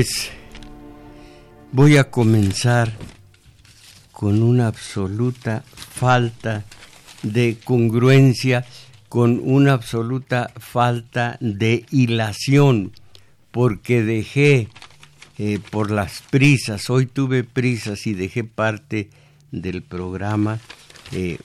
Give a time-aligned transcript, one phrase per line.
[0.00, 0.30] Pues
[1.72, 2.90] voy a comenzar
[4.12, 6.64] con una absoluta falta
[7.22, 8.64] de congruencia,
[9.10, 12.92] con una absoluta falta de hilación,
[13.50, 14.68] porque dejé
[15.36, 19.10] eh, por las prisas, hoy tuve prisas y dejé parte
[19.50, 20.60] del programa
[21.12, 21.36] eh,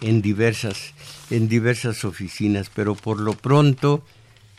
[0.00, 0.94] en, diversas,
[1.28, 4.04] en diversas oficinas, pero por lo pronto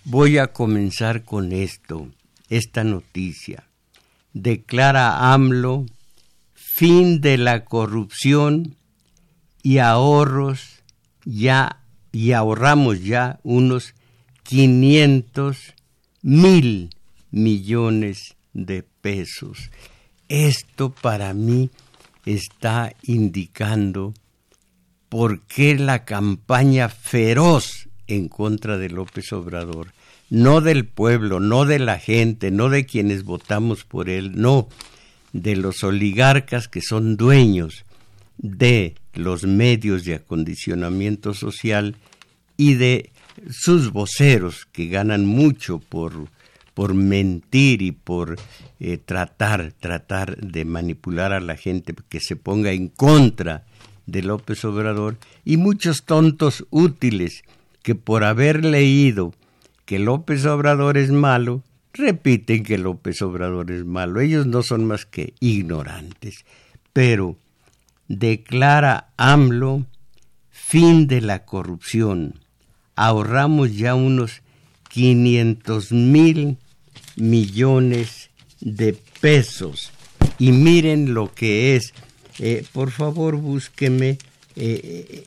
[0.03, 2.09] voy a comenzar con esto
[2.49, 3.63] esta noticia.
[4.33, 5.85] Declara AMLO
[6.53, 8.75] fin de la corrupción
[9.63, 10.83] y ahorros
[11.25, 11.81] ya
[12.11, 13.95] y ahorramos ya unos
[14.43, 15.73] 500
[16.21, 16.91] mil
[17.31, 19.71] millones de pesos.
[20.29, 21.69] Esto para mí
[22.25, 24.13] está indicando
[25.09, 29.96] por qué la campaña feroz en contra de López Obrador
[30.29, 34.67] no del pueblo, no de la gente, no de quienes votamos por él, no,
[35.33, 37.85] de los oligarcas que son dueños
[38.37, 41.95] de los medios de acondicionamiento social
[42.55, 43.11] y de
[43.49, 46.13] sus voceros que ganan mucho por,
[46.73, 48.37] por mentir y por
[48.79, 53.65] eh, tratar, tratar de manipular a la gente que se ponga en contra
[54.05, 57.43] de López Obrador y muchos tontos útiles
[57.83, 59.33] que por haber leído
[59.87, 64.19] que López Obrador es malo, repiten que López Obrador es malo.
[64.19, 66.43] Ellos no son más que ignorantes.
[66.91, 67.37] Pero
[68.09, 69.85] declara AMLO
[70.51, 72.41] fin de la corrupción.
[72.97, 74.41] Ahorramos ya unos
[74.89, 76.57] 500 mil
[77.15, 78.29] millones
[78.59, 78.91] de
[79.21, 79.93] pesos.
[80.37, 81.93] Y miren lo que es.
[82.39, 84.09] Eh, por favor, búsqueme.
[84.09, 84.17] Eh,
[84.57, 85.25] eh,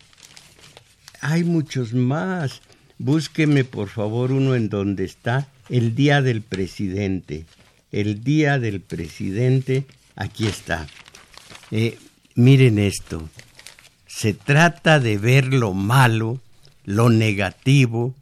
[1.23, 2.61] hay muchos más.
[3.03, 7.47] Búsqueme por favor uno en donde está el Día del Presidente.
[7.93, 9.87] El Día del Presidente,
[10.17, 10.87] aquí está.
[11.71, 11.97] Eh,
[12.35, 13.27] miren esto.
[14.07, 16.41] Se trata de ver lo malo,
[16.85, 18.15] lo negativo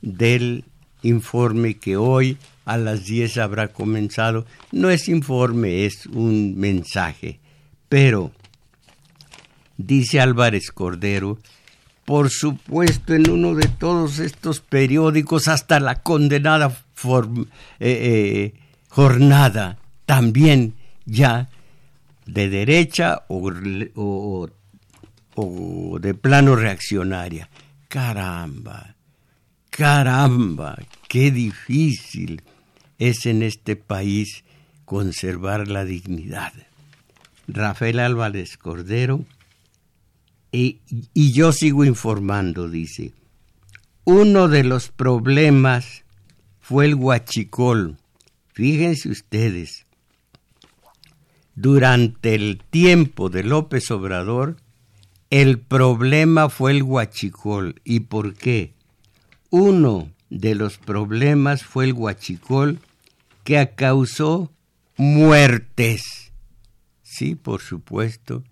[0.00, 0.64] del
[1.02, 4.46] informe que hoy a las 10 habrá comenzado.
[4.70, 7.38] No es informe, es un mensaje.
[7.90, 8.32] Pero,
[9.76, 11.38] dice Álvarez Cordero,
[12.04, 17.44] por supuesto, en uno de todos estos periódicos, hasta la condenada eh,
[17.80, 18.54] eh,
[18.88, 21.48] jornada, también ya
[22.26, 24.48] de derecha o,
[25.34, 27.48] o de plano reaccionaria.
[27.88, 28.96] Caramba,
[29.70, 30.78] caramba,
[31.08, 32.42] qué difícil
[32.98, 34.44] es en este país
[34.84, 36.52] conservar la dignidad.
[37.48, 39.24] Rafael Álvarez Cordero,
[40.52, 40.80] y,
[41.14, 43.14] yo sigo informando, dice,
[44.04, 46.04] uno de los problemas
[46.60, 47.96] fue el huachicol.
[48.52, 49.86] Fíjense ustedes,
[51.54, 54.56] durante el tiempo de López Obrador,
[55.30, 57.80] el problema fue el huachicol.
[57.82, 58.74] ¿Y por qué?
[59.48, 62.78] Uno de los problemas fue el huachicol
[63.42, 64.52] que causó
[64.98, 66.32] muertes.
[67.02, 68.44] Sí, por supuesto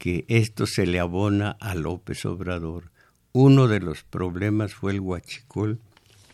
[0.00, 2.90] que esto se le abona a López Obrador.
[3.32, 5.78] Uno de los problemas fue el huachicol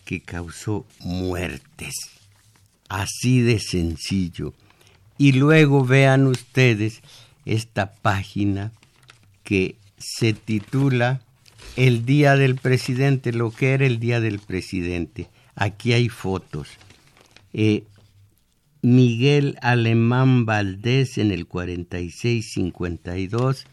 [0.05, 1.95] que causó muertes.
[2.89, 4.55] Así de sencillo.
[5.19, 7.03] Y luego vean ustedes
[7.45, 8.71] esta página
[9.43, 11.21] que se titula
[11.75, 15.29] El Día del Presidente, lo que era el Día del Presidente.
[15.57, 16.69] Aquí hay fotos.
[17.53, 17.83] Eh,
[18.87, 23.65] Miguel Alemán Valdés en el 46-52,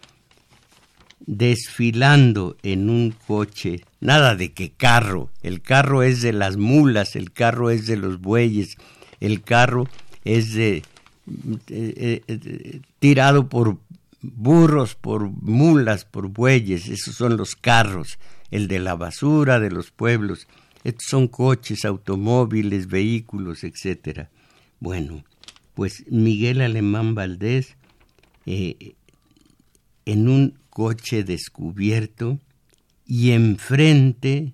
[1.19, 7.31] desfilando en un coche, nada de que carro, el carro es de las mulas, el
[7.31, 8.75] carro es de los bueyes,
[9.19, 9.87] el carro
[10.25, 10.81] es de
[11.67, 13.77] eh, eh, tirado por
[14.19, 18.17] burros, por mulas, por bueyes, esos son los carros,
[18.49, 20.47] el de la basura de los pueblos,
[20.83, 24.31] estos son coches, automóviles, vehículos, etcétera.
[24.83, 25.23] Bueno,
[25.75, 27.77] pues Miguel Alemán Valdés,
[28.45, 28.95] eh,
[30.03, 32.37] en un coche descubierto
[33.05, 34.51] y enfrente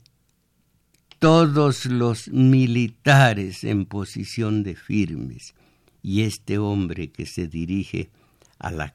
[1.17, 5.55] todos los militares en posición de firmes.
[6.03, 8.11] Y este hombre que se dirige
[8.59, 8.93] al,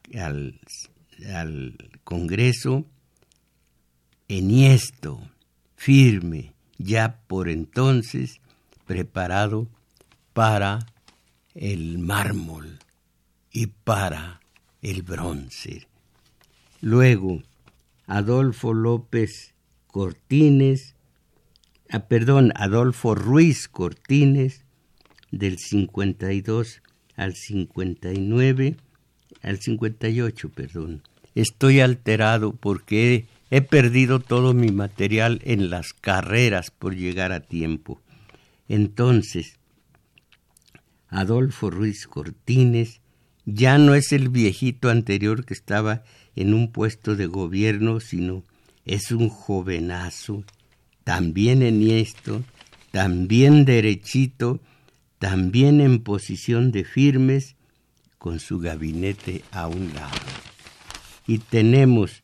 [1.35, 2.87] al Congreso,
[4.29, 5.21] enhiesto,
[5.75, 8.41] firme, ya por entonces
[8.87, 9.67] preparado
[10.33, 10.94] para
[11.55, 12.79] el mármol
[13.53, 14.41] y para
[14.83, 15.87] el bronce.
[16.81, 17.43] Luego,
[18.07, 19.55] Adolfo López
[19.87, 20.97] Cortines,
[21.89, 24.65] ah, perdón, Adolfo Ruiz Cortines,
[25.31, 26.83] del 52
[27.17, 28.77] al 59,
[29.43, 31.03] al 58, perdón.
[31.35, 33.15] Estoy alterado porque
[33.51, 38.01] he, he perdido todo mi material en las carreras por llegar a tiempo.
[38.69, 39.59] Entonces,
[41.15, 43.01] Adolfo Ruiz Cortines
[43.47, 46.03] ya no es el viejito anterior que estaba
[46.35, 48.43] en un puesto de gobierno, sino
[48.85, 50.43] es un jovenazo,
[51.05, 52.43] también enhiesto,
[52.91, 54.59] también derechito,
[55.21, 57.55] también en posición de firmes,
[58.19, 60.19] con su gabinete a un lado.
[61.27, 62.21] Y tenemos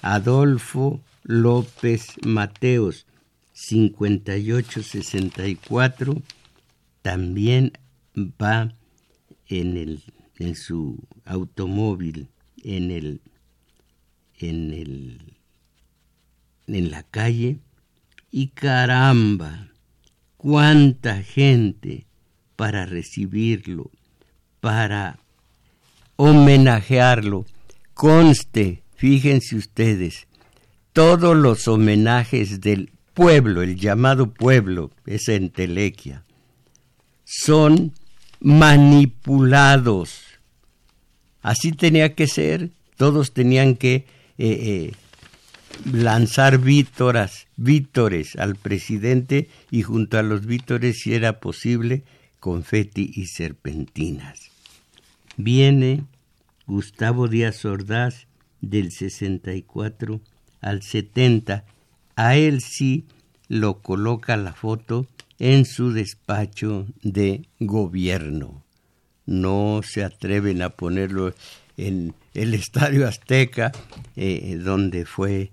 [0.00, 3.04] Adolfo López Mateos,
[3.52, 6.22] 5864,
[7.02, 7.72] también
[8.16, 8.74] va
[9.48, 10.02] en, el,
[10.38, 12.28] en su automóvil,
[12.62, 13.20] en el,
[14.38, 15.34] en el,
[16.66, 17.58] en la calle,
[18.30, 19.68] y caramba,
[20.36, 22.06] cuánta gente
[22.56, 23.90] para recibirlo,
[24.60, 25.18] para
[26.16, 27.46] homenajearlo.
[27.94, 30.26] Conste, fíjense ustedes,
[30.92, 36.24] todos los homenajes del pueblo, el llamado pueblo, esa entelequia,
[37.24, 37.92] son
[38.40, 40.22] manipulados.
[41.42, 44.04] Así tenía que ser, todos tenían que eh,
[44.38, 44.92] eh,
[45.92, 52.02] lanzar vítoras, vítores al presidente y junto a los vítores, si era posible,
[52.40, 54.50] confeti y serpentinas.
[55.36, 56.04] Viene
[56.66, 58.26] Gustavo Díaz Ordaz
[58.60, 60.20] del 64
[60.60, 61.64] al 70,
[62.16, 63.06] a él sí
[63.48, 65.06] lo coloca la foto
[65.40, 68.62] en su despacho de gobierno.
[69.26, 71.34] No se atreven a ponerlo
[71.76, 73.72] en el Estadio Azteca,
[74.14, 75.50] eh, donde fue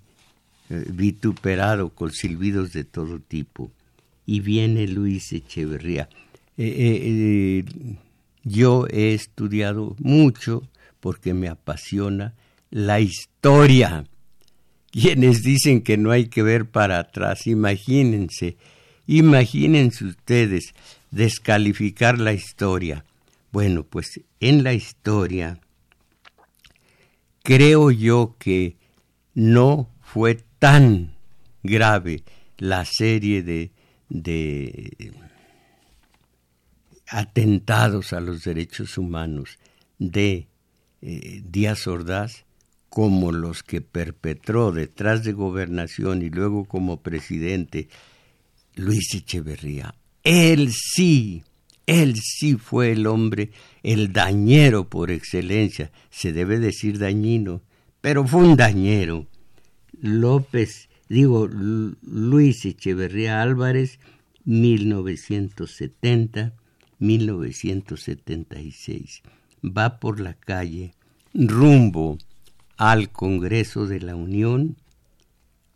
[0.69, 3.71] eh, vituperado con silbidos de todo tipo.
[4.25, 6.09] Y viene Luis Echeverría.
[6.57, 7.63] Eh,
[8.43, 10.67] yo he estudiado mucho
[10.99, 12.33] porque me apasiona
[12.71, 14.05] la historia.
[14.91, 18.57] Quienes dicen que no hay que ver para atrás, imagínense
[19.07, 20.73] Imagínense ustedes
[21.11, 23.05] descalificar la historia.
[23.51, 25.59] Bueno, pues en la historia
[27.43, 28.75] creo yo que
[29.33, 31.15] no fue tan
[31.63, 32.23] grave
[32.57, 33.71] la serie de,
[37.07, 39.57] atentados a los derechos humanos
[39.97, 40.47] de
[41.01, 42.45] eh, Díaz Ordaz
[42.89, 47.87] como los que perpetró detrás de gobernación y luego como presidente
[48.77, 49.95] Luis Echeverría.
[50.23, 51.43] Él sí,
[51.87, 53.49] él sí fue el hombre,
[53.81, 57.63] el dañero por excelencia, se debe decir dañino,
[58.01, 59.25] pero fue un dañero.
[59.99, 63.99] López, digo, Luis Echeverría Álvarez,
[64.45, 66.53] 1970,
[66.99, 69.23] 1976.
[69.63, 70.93] Va por la calle
[71.33, 72.19] rumbo
[72.77, 74.77] al Congreso de la Unión,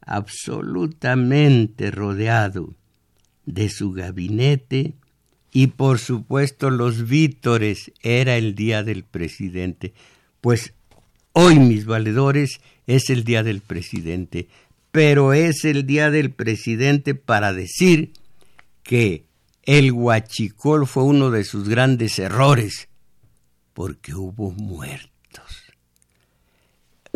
[0.02, 2.76] absolutamente rodeado
[3.46, 4.94] de su gabinete
[5.52, 7.92] y por supuesto los vítores.
[8.02, 9.94] Era el día del presidente.
[10.40, 10.74] Pues
[11.34, 14.48] hoy, mis valedores, es el día del presidente.
[14.92, 18.14] Pero es el día del presidente para decir
[18.84, 19.26] que
[19.64, 22.90] el huachicol fue uno de sus grandes errores,
[23.74, 25.11] porque hubo muertos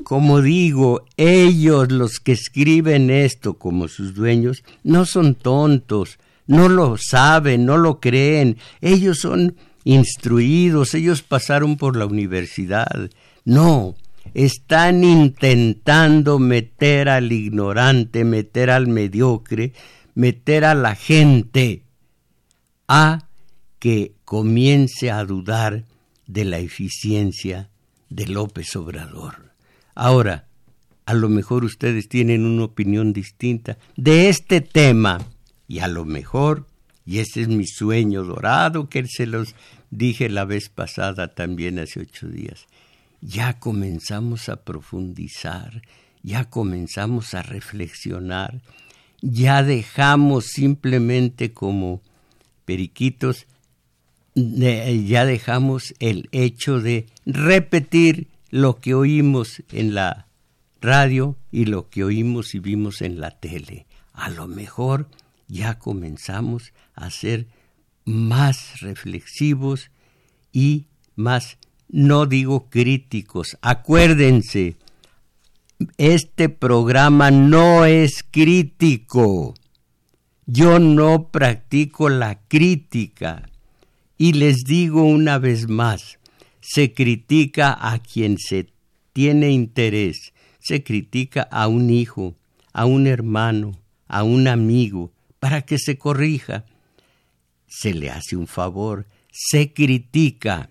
[0.04, 6.98] como digo, ellos los que escriben esto como sus dueños no son tontos, no lo
[6.98, 13.10] saben, no lo creen, ellos son instruidos, ellos pasaron por la universidad.
[13.46, 13.96] No,
[14.34, 19.74] están intentando meter al ignorante, meter al mediocre,
[20.14, 21.84] meter a la gente
[22.88, 23.28] a
[23.80, 25.86] que comience a dudar
[26.28, 27.70] de la eficiencia
[28.10, 29.45] de López Obrador.
[29.96, 30.46] Ahora,
[31.06, 35.26] a lo mejor ustedes tienen una opinión distinta de este tema
[35.68, 36.68] y a lo mejor,
[37.06, 39.56] y ese es mi sueño dorado que se los
[39.90, 42.68] dije la vez pasada también hace ocho días,
[43.22, 45.82] ya comenzamos a profundizar,
[46.24, 48.62] ya comenzamos a reflexionar,
[49.22, 52.02] ya dejamos simplemente como
[52.66, 53.48] periquitos,
[54.36, 60.28] ya dejamos el hecho de repetir lo que oímos en la
[60.82, 63.88] radio y lo que oímos y vimos en la tele.
[64.14, 65.10] A lo mejor
[65.48, 67.48] ya comenzamos a ser
[68.06, 69.92] más reflexivos
[70.52, 70.86] y
[71.16, 71.58] más,
[71.90, 73.58] no digo críticos.
[73.62, 74.78] Acuérdense,
[75.98, 79.54] este programa no es crítico.
[80.46, 83.50] Yo no practico la crítica.
[84.18, 86.20] Y les digo una vez más,
[86.68, 88.70] se critica a quien se
[89.14, 92.36] tiene interés, se critica a un hijo,
[92.74, 96.66] a un hermano, a un amigo, para que se corrija.
[97.68, 100.70] Se le hace un favor, se critica.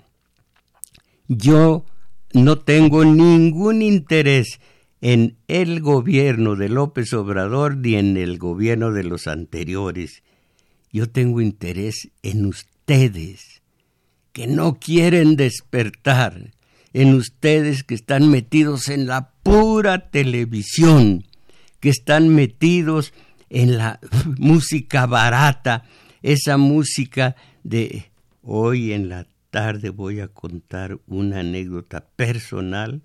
[1.28, 1.86] Yo
[2.32, 4.58] no tengo ningún interés
[5.00, 10.24] en el gobierno de López Obrador ni en el gobierno de los anteriores.
[10.92, 13.53] Yo tengo interés en ustedes
[14.34, 16.50] que no quieren despertar,
[16.92, 21.24] en ustedes que están metidos en la pura televisión,
[21.80, 23.14] que están metidos
[23.48, 24.00] en la
[24.38, 25.84] música barata,
[26.22, 28.10] esa música de
[28.42, 33.02] hoy en la tarde voy a contar una anécdota personal,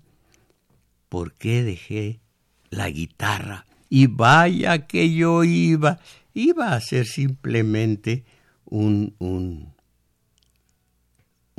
[1.08, 2.18] por qué dejé
[2.70, 3.66] la guitarra.
[3.88, 6.00] Y vaya que yo iba,
[6.34, 8.24] iba a ser simplemente
[8.64, 9.74] un, un,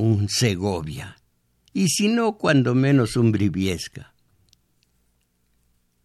[0.02, 1.16] un Segovia,
[1.74, 4.14] y si no, cuando menos un Briviesca.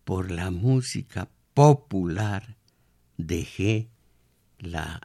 [0.05, 2.57] Por la música popular
[3.17, 3.89] dejé
[4.59, 5.01] la,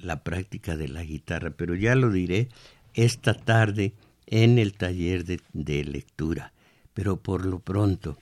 [0.00, 2.48] la práctica de la guitarra, pero ya lo diré
[2.94, 3.92] esta tarde
[4.26, 6.52] en el taller de, lectura.
[6.94, 8.18] Pero por lo pronto,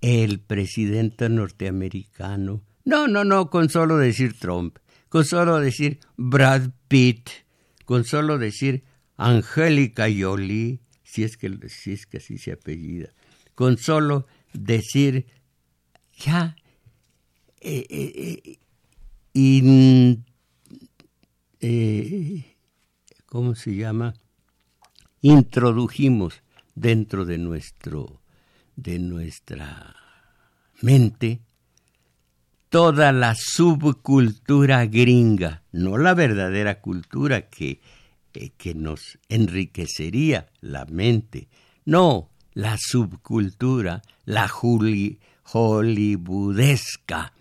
[0.00, 2.62] el presidente norteamericano.
[2.84, 7.30] No, no, no, con solo decir Trump, con solo decir Brad Pitt,
[7.84, 8.84] con solo decir
[9.16, 13.10] Angélica Jolie, si es que, si es que así se apellida,
[13.54, 15.26] con solo decir
[16.16, 16.56] ya,
[17.60, 18.58] eh, eh,
[21.60, 22.56] eh,
[23.26, 24.14] ¿cómo se llama?
[25.20, 26.42] Introdujimos
[26.74, 28.20] dentro de nuestro,
[28.76, 29.96] de nuestra
[30.80, 31.40] mente,
[32.68, 37.80] toda la subcultura gringa, no la verdadera cultura que
[38.34, 41.48] eh, que nos enriquecería la mente.
[41.84, 44.50] No, la subcultura, la
[45.52, 47.32] hollywoodesca.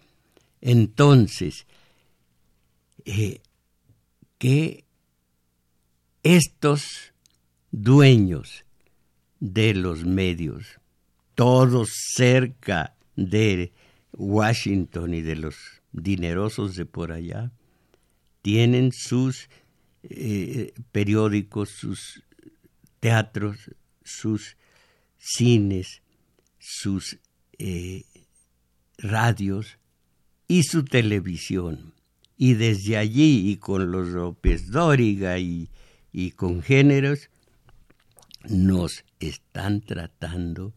[0.62, 1.66] Entonces,
[3.06, 3.42] eh,
[4.38, 4.86] que
[6.24, 7.14] estos
[7.72, 8.66] dueños
[9.40, 10.80] de los medios,
[11.36, 13.72] todos cerca de
[14.14, 15.56] Washington y de los
[15.92, 17.52] dinerosos de por allá,
[18.42, 19.50] tienen sus
[20.04, 22.24] eh, periódicos, sus
[23.00, 23.72] teatros,
[24.04, 24.58] sus
[25.18, 26.02] cines,
[26.60, 27.18] sus
[27.58, 28.04] eh,
[28.98, 29.78] radios
[30.48, 31.93] y su televisión.
[32.38, 35.70] Y desde allí, y con los López Dóriga y,
[36.12, 37.30] y con géneros,
[38.50, 40.74] nos están tratando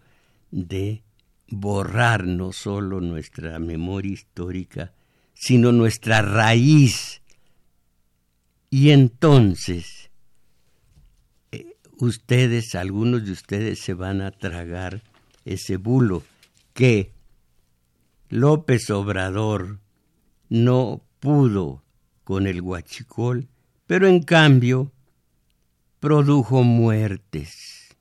[0.51, 1.03] de
[1.49, 4.93] borrar no solo nuestra memoria histórica,
[5.35, 7.23] sino nuestra raíz.
[8.71, 10.11] Y entonces,
[11.53, 15.03] eh, ustedes, algunos de ustedes se van a tragar
[15.45, 16.23] ese bulo
[16.75, 17.13] que
[18.29, 19.79] López Obrador
[20.49, 21.83] no pudo
[22.23, 23.49] con el huachicol,
[23.89, 24.93] pero en cambio
[25.99, 27.97] produjo muertes.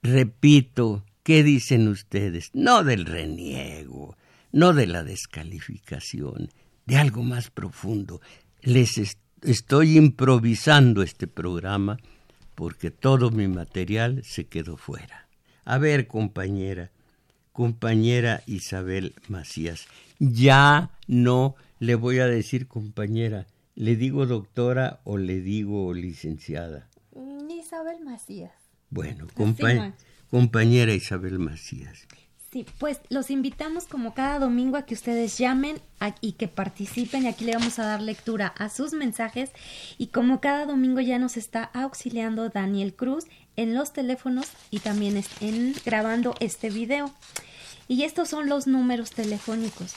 [0.00, 2.50] Repito, ¿qué dicen ustedes?
[2.52, 4.16] No del reniego,
[4.52, 6.52] no de la descalificación,
[6.86, 8.20] de algo más profundo
[8.60, 11.98] les estoy improvisando este programa
[12.54, 15.26] porque todo mi material se quedó fuera.
[15.64, 16.92] A ver, compañera,
[17.52, 19.88] compañera Isabel Macías,
[20.20, 26.88] ya no le voy a decir compañera, le digo doctora o le digo licenciada.
[27.50, 28.52] Isabel Macías.
[28.88, 29.26] Bueno,
[30.30, 32.06] compañera Isabel Macías.
[32.52, 35.80] Sí, pues los invitamos como cada domingo a que ustedes llamen
[36.20, 39.50] y que participen y aquí le vamos a dar lectura a sus mensajes
[39.98, 43.24] y como cada domingo ya nos está auxiliando Daniel Cruz
[43.56, 47.12] en los teléfonos y también en grabando este video.
[47.88, 49.96] Y estos son los números telefónicos.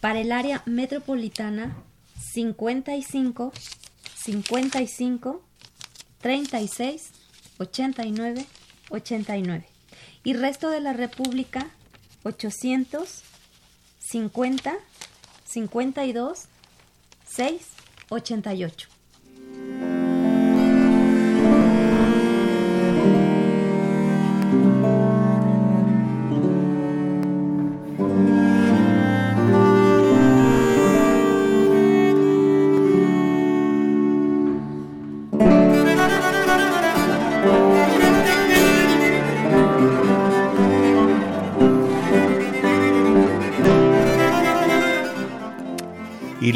[0.00, 1.76] Para el área metropolitana
[2.32, 3.52] 55
[4.14, 5.42] 55
[6.20, 7.10] 36
[7.58, 8.46] 89
[8.90, 9.68] 89
[10.24, 11.70] y resto de la República
[12.24, 14.74] 850
[15.44, 16.44] 52
[17.24, 17.66] 6
[18.10, 18.97] 88.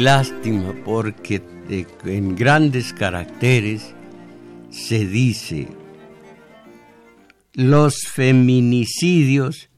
[0.03, 1.41] Lástima porque
[2.03, 3.93] en grandes caracteres
[4.69, 5.67] se dice,
[7.53, 9.69] los feminicidios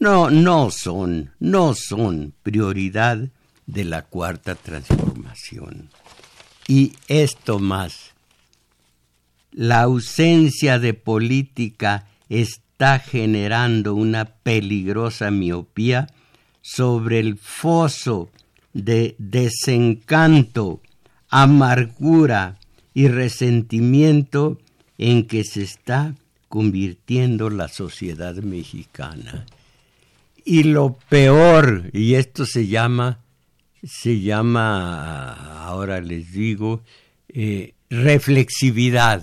[0.00, 3.28] no, no son, no son prioridad
[3.66, 5.90] de la cuarta transformación.
[6.66, 8.12] Y esto más,
[9.52, 16.08] la ausencia de política está generando una peligrosa miopía
[16.60, 18.30] sobre el foso
[18.72, 20.80] de desencanto,
[21.28, 22.58] amargura
[22.94, 24.58] y resentimiento
[24.98, 26.14] en que se está
[26.48, 29.46] convirtiendo la sociedad mexicana.
[30.44, 33.20] Y lo peor, y esto se llama,
[33.82, 36.82] se llama, ahora les digo,
[37.28, 39.22] eh, reflexividad.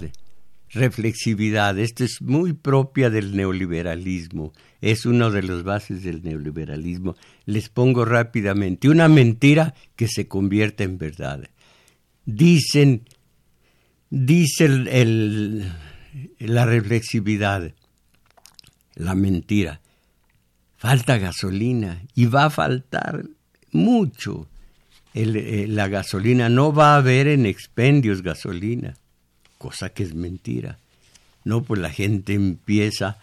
[0.70, 7.16] Reflexividad, esto es muy propia del neoliberalismo es una de las bases del neoliberalismo.
[7.46, 11.50] Les pongo rápidamente una mentira que se convierte en verdad.
[12.26, 13.04] Dicen
[14.10, 15.72] dice el,
[16.40, 17.72] la reflexividad,
[18.96, 19.82] la mentira.
[20.78, 23.26] Falta gasolina y va a faltar
[23.72, 24.48] mucho.
[25.14, 28.96] Eh, la gasolina no va a haber en expendios gasolina,
[29.58, 30.78] cosa que es mentira.
[31.44, 33.18] No, pues la gente empieza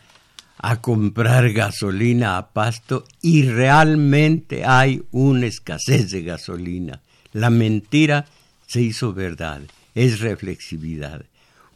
[0.66, 7.02] a comprar gasolina a pasto y realmente hay una escasez de gasolina.
[7.34, 8.24] La mentira
[8.66, 9.60] se hizo verdad,
[9.94, 11.26] es reflexividad.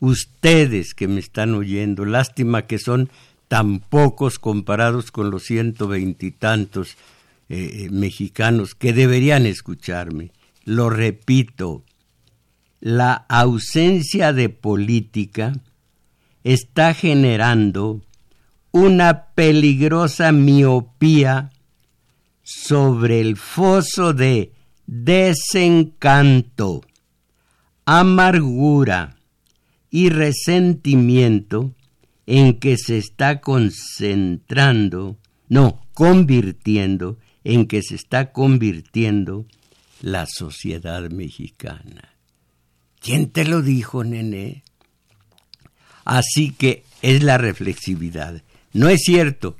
[0.00, 3.10] Ustedes que me están oyendo, lástima que son
[3.46, 6.96] tan pocos comparados con los ciento veintitantos
[7.50, 10.30] eh, eh, mexicanos que deberían escucharme.
[10.64, 11.84] Lo repito,
[12.80, 15.52] la ausencia de política
[16.42, 18.00] está generando
[18.78, 21.50] una peligrosa miopía
[22.42, 24.52] sobre el foso de
[24.86, 26.82] desencanto,
[27.84, 29.16] amargura
[29.90, 31.74] y resentimiento
[32.26, 39.46] en que se está concentrando, no, convirtiendo, en que se está convirtiendo
[40.00, 42.14] la sociedad mexicana.
[43.00, 44.62] ¿Quién te lo dijo, nene?
[46.04, 48.42] Así que es la reflexividad.
[48.72, 49.56] No es cierto,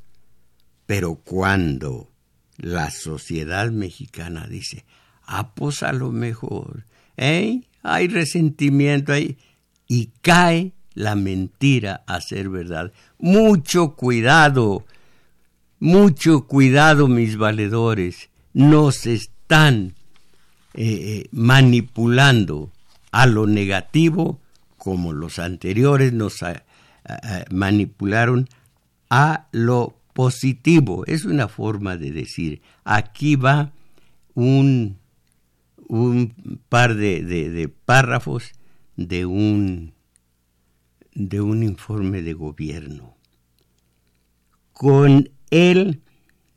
[0.86, 2.10] pero cuando
[2.56, 4.84] la sociedad mexicana dice,
[5.26, 6.84] ah, pues a lo mejor,
[7.16, 7.62] ¿eh?
[7.82, 9.38] hay resentimiento ahí,
[9.86, 12.92] y cae la mentira a ser verdad.
[13.18, 14.84] Mucho cuidado,
[15.78, 19.94] mucho cuidado, mis valedores, nos están
[20.74, 22.72] eh, eh, manipulando
[23.10, 24.40] a lo negativo
[24.76, 26.36] como los anteriores nos
[27.50, 28.48] manipularon
[29.10, 31.04] a lo positivo.
[31.06, 32.60] Es una forma de decir.
[32.84, 33.72] Aquí va
[34.34, 34.98] un,
[35.88, 36.34] un
[36.68, 38.52] par de, párrafos
[38.96, 39.94] de un,
[41.14, 43.16] de un informe de gobierno.
[44.72, 46.02] Con él,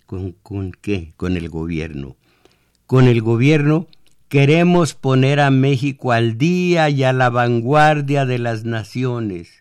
[0.05, 1.13] ¿con, ¿con qué?
[1.17, 2.17] Con el gobierno.
[2.85, 3.87] Con el gobierno
[4.27, 9.60] queremos poner a México al día y a la vanguardia de las naciones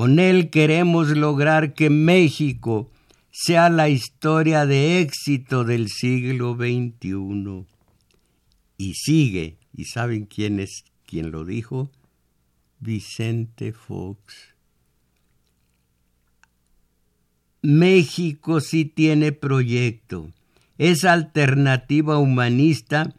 [0.00, 2.90] con él queremos lograr que México
[3.30, 7.66] sea la historia de éxito del siglo XXI.
[8.78, 11.90] Y sigue, ¿y saben quién es quien lo dijo?
[12.78, 14.54] Vicente Fox.
[17.60, 20.30] México sí tiene proyecto.
[20.78, 23.14] Esa alternativa humanista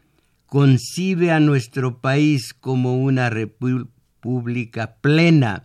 [0.46, 5.64] concibe a nuestro país como una república plena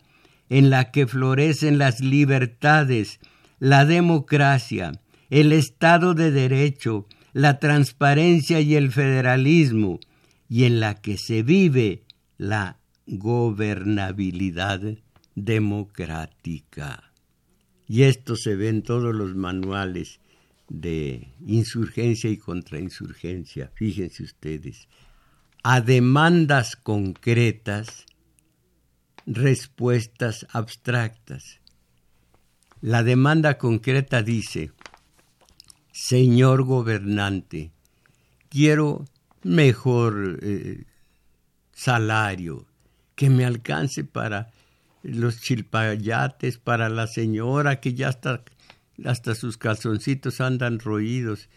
[0.49, 3.19] en la que florecen las libertades,
[3.59, 9.99] la democracia, el Estado de Derecho, la transparencia y el federalismo,
[10.49, 12.03] y en la que se vive
[12.37, 14.81] la gobernabilidad
[15.35, 17.11] democrática.
[17.87, 20.19] Y esto se ve en todos los manuales
[20.69, 24.87] de insurgencia y contrainsurgencia, fíjense ustedes,
[25.63, 28.06] a demandas concretas
[29.27, 31.59] respuestas abstractas.
[32.81, 34.71] La demanda concreta dice,
[35.91, 37.71] Señor gobernante,
[38.49, 39.05] quiero
[39.43, 40.85] mejor eh,
[41.73, 42.65] salario,
[43.15, 44.51] que me alcance para
[45.03, 48.17] los chilpayates, para la señora que ya
[49.05, 51.49] hasta sus calzoncitos andan roídos,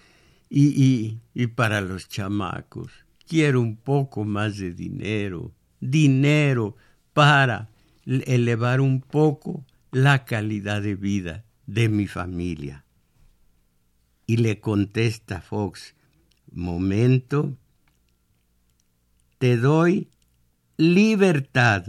[0.52, 2.90] y, y para los chamacos.
[3.28, 6.76] Quiero un poco más de dinero, dinero
[7.12, 7.68] para
[8.06, 12.84] elevar un poco la calidad de vida de mi familia.
[14.26, 15.94] Y le contesta Fox,
[16.52, 17.56] momento,
[19.38, 20.08] te doy
[20.76, 21.84] libertad,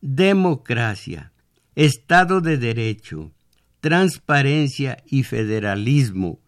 [0.00, 1.32] democracia,
[1.74, 3.32] Estado de Derecho,
[3.80, 6.40] transparencia y federalismo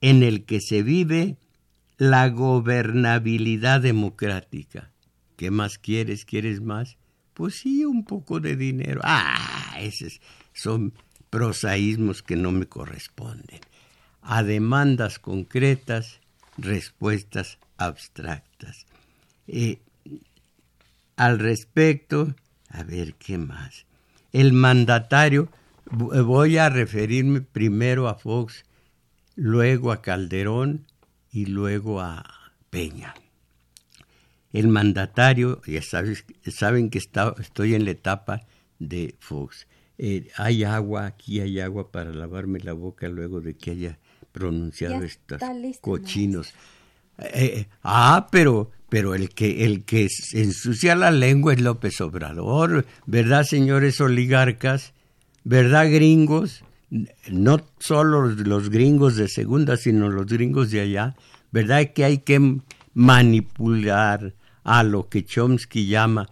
[0.00, 1.38] en el que se vive
[1.96, 4.93] la gobernabilidad democrática.
[5.36, 6.24] ¿Qué más quieres?
[6.24, 6.96] ¿Quieres más?
[7.34, 9.00] Pues sí, un poco de dinero.
[9.02, 10.20] Ah, esos
[10.52, 10.92] son
[11.30, 13.60] prosaísmos que no me corresponden.
[14.22, 16.20] A demandas concretas,
[16.56, 18.86] respuestas abstractas.
[19.48, 19.80] Eh,
[21.16, 22.34] al respecto,
[22.68, 23.86] a ver qué más.
[24.32, 25.48] El mandatario,
[25.90, 28.64] voy a referirme primero a Fox,
[29.34, 30.86] luego a Calderón
[31.30, 32.24] y luego a
[32.70, 33.14] Peña
[34.54, 38.46] el mandatario, ya sabes, saben que está, estoy en la etapa
[38.78, 39.66] de Fox.
[39.98, 43.98] Eh, hay agua, aquí hay agua para lavarme la boca luego de que haya
[44.30, 45.40] pronunciado estos
[45.80, 46.54] cochinos.
[47.18, 52.86] Eh, eh, ah, pero, pero el que, el que ensucia la lengua es López Obrador,
[53.06, 54.94] ¿verdad, señores oligarcas?
[55.42, 56.62] ¿Verdad, gringos?
[57.28, 61.16] No solo los gringos de segunda, sino los gringos de allá.
[61.50, 62.60] ¿Verdad que hay que
[62.94, 66.28] manipular a lo que Chomsky llama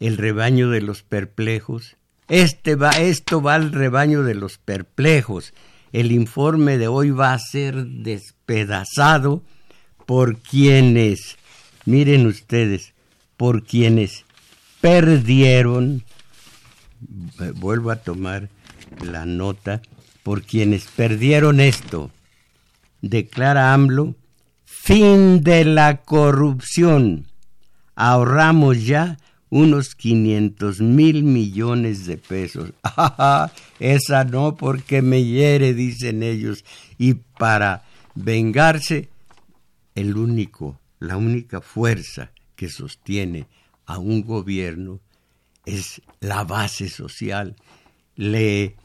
[0.00, 1.96] el rebaño de los perplejos?
[2.28, 5.54] Este va, esto va al rebaño de los perplejos.
[5.92, 9.42] El informe de hoy va a ser despedazado
[10.04, 11.36] por quienes,
[11.84, 12.94] miren ustedes,
[13.36, 14.24] por quienes
[14.80, 16.04] perdieron,
[17.54, 18.48] vuelvo a tomar
[19.04, 19.80] la nota,
[20.22, 22.10] por quienes perdieron esto,
[23.00, 24.16] declara AMLO,
[24.64, 27.26] fin de la corrupción.
[27.96, 29.16] Ahorramos ya
[29.48, 32.72] unos 500 mil millones de pesos.
[33.80, 36.64] Esa no porque me hiere, dicen ellos.
[36.98, 39.08] Y para vengarse,
[39.94, 43.46] el único, la única fuerza que sostiene
[43.86, 45.00] a un gobierno
[45.64, 47.56] es la base social.
[48.14, 48.76] Le,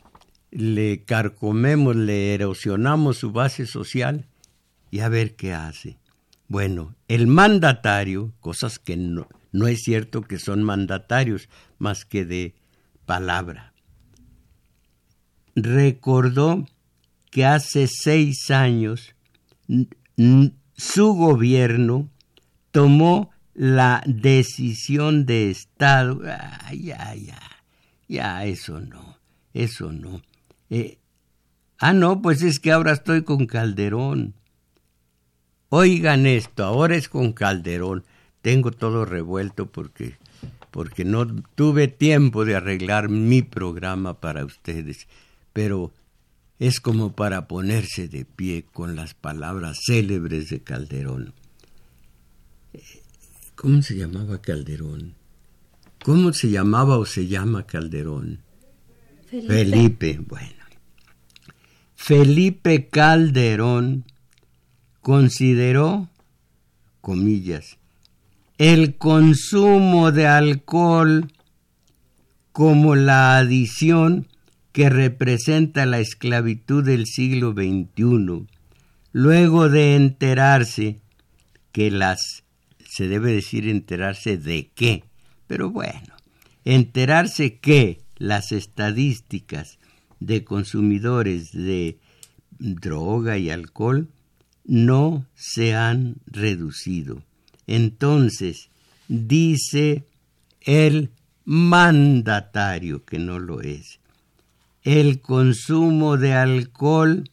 [0.51, 4.25] le carcomemos, le erosionamos su base social
[4.89, 5.97] y a ver qué hace.
[6.51, 12.55] Bueno, el mandatario, cosas que no, no es cierto que son mandatarios más que de
[13.05, 13.71] palabra.
[15.55, 16.65] Recordó
[17.29, 19.15] que hace seis años
[20.75, 22.09] su gobierno
[22.71, 26.21] tomó la decisión de Estado.
[26.21, 27.39] ya, ya,
[28.09, 29.19] ya, eso no,
[29.53, 30.21] eso no.
[30.69, 30.99] Eh,
[31.77, 34.35] ah, no, pues es que ahora estoy con Calderón.
[35.73, 38.03] Oigan esto, ahora es con Calderón
[38.41, 40.17] tengo todo revuelto porque
[40.71, 45.07] porque no tuve tiempo de arreglar mi programa para ustedes,
[45.51, 45.91] pero
[46.59, 51.33] es como para ponerse de pie con las palabras célebres de Calderón.
[53.55, 55.13] ¿Cómo se llamaba Calderón?
[56.05, 58.39] ¿Cómo se llamaba o se llama Calderón?
[59.29, 59.47] Felipe.
[59.47, 60.63] Felipe, bueno.
[61.95, 64.05] Felipe Calderón
[65.01, 66.07] consideró,
[67.01, 67.77] comillas,
[68.57, 71.31] el consumo de alcohol
[72.51, 74.27] como la adición
[74.71, 78.47] que representa la esclavitud del siglo XXI,
[79.11, 80.99] luego de enterarse
[81.71, 82.43] que las,
[82.87, 85.03] se debe decir enterarse de qué,
[85.47, 86.13] pero bueno,
[86.63, 89.79] enterarse que las estadísticas
[90.19, 91.97] de consumidores de
[92.59, 94.07] droga y alcohol
[94.65, 97.21] no se han reducido
[97.71, 98.69] entonces
[99.07, 100.03] dice
[100.61, 101.09] el
[101.45, 103.99] mandatario, que no lo es.
[104.83, 107.29] El consumo de alcohol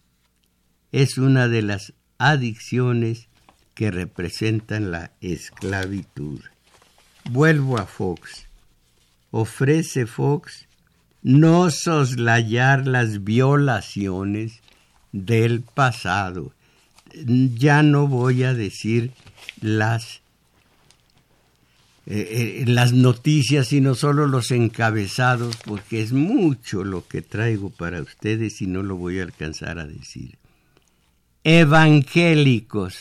[0.93, 3.27] es una de las adicciones
[3.75, 6.41] que representan la esclavitud.
[7.31, 8.47] Vuelvo a Fox.
[9.33, 10.67] Ofrece Fox
[11.23, 14.61] no soslayar las violaciones
[15.13, 16.53] del pasado.
[17.15, 19.13] Ya no voy a decir
[19.61, 20.21] las,
[22.07, 28.01] eh, eh, las noticias, sino solo los encabezados, porque es mucho lo que traigo para
[28.03, 30.37] ustedes y no lo voy a alcanzar a decir.
[31.45, 32.97] Evangélicos.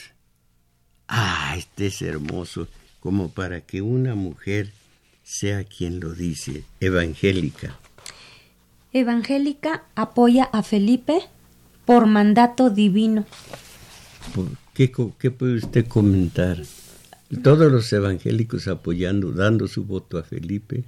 [1.08, 2.68] Ah, este es hermoso,
[3.00, 4.72] como para que una mujer
[5.24, 7.78] sea quien lo dice, evangélica.
[8.94, 11.20] Evangélica apoya a Felipe
[11.86, 13.26] por mandato divino.
[14.74, 14.90] ¿Qué,
[15.32, 16.62] puede usted comentar?
[17.44, 20.84] Todos los evangélicos apoyando, dando su voto a Felipe.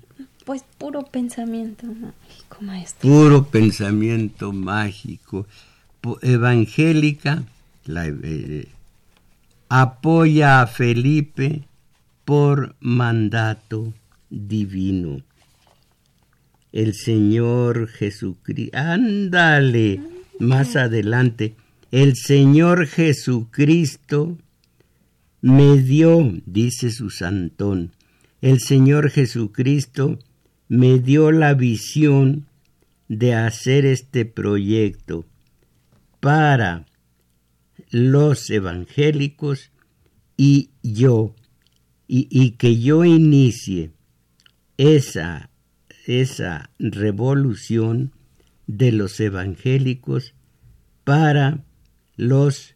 [0.45, 3.09] Pues puro pensamiento mágico, maestro.
[3.09, 5.47] Puro pensamiento mágico.
[6.21, 7.43] Evangélica
[7.85, 8.67] la, eh,
[9.69, 11.63] apoya a Felipe
[12.25, 13.93] por mandato
[14.29, 15.21] divino.
[16.71, 18.77] El Señor Jesucristo.
[18.77, 19.99] Ándale,
[20.39, 21.55] más adelante
[21.91, 24.37] el Señor Jesucristo
[25.41, 27.91] me dio, dice Susantón,
[28.41, 30.19] el Señor Jesucristo
[30.67, 32.45] me dio la visión
[33.07, 35.25] de hacer este proyecto
[36.19, 36.85] para
[37.89, 39.71] los evangélicos
[40.37, 41.33] y yo,
[42.07, 43.91] y, y que yo inicie
[44.77, 45.49] esa,
[46.05, 48.11] esa revolución
[48.67, 50.35] de los evangélicos
[51.03, 51.63] para
[52.19, 52.75] los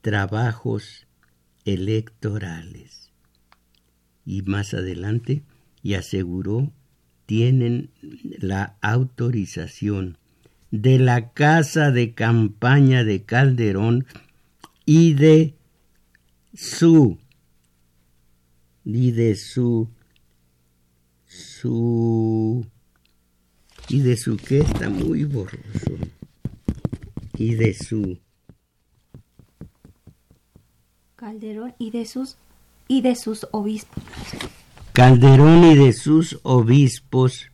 [0.00, 1.06] trabajos
[1.66, 3.12] electorales.
[4.24, 5.42] Y más adelante,
[5.82, 6.72] y aseguró,
[7.26, 7.90] tienen
[8.38, 10.16] la autorización
[10.70, 14.06] de la Casa de Campaña de Calderón
[14.86, 15.54] y de
[16.54, 17.18] su
[18.82, 19.90] y de su
[21.26, 22.66] su
[23.90, 25.98] y de su que está muy borroso
[27.36, 28.18] y de su
[31.18, 32.36] Calderón y de sus
[32.86, 34.04] y de sus obispos.
[34.92, 37.50] Calderón y de sus obispos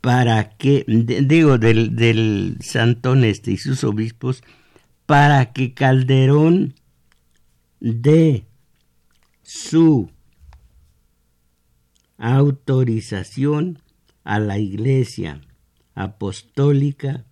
[0.00, 4.42] para que digo del, del Santón este y sus obispos
[5.04, 6.74] para que Calderón
[7.78, 8.46] dé
[9.42, 10.08] su
[12.16, 13.80] autorización
[14.24, 15.42] a la Iglesia
[15.94, 17.26] Apostólica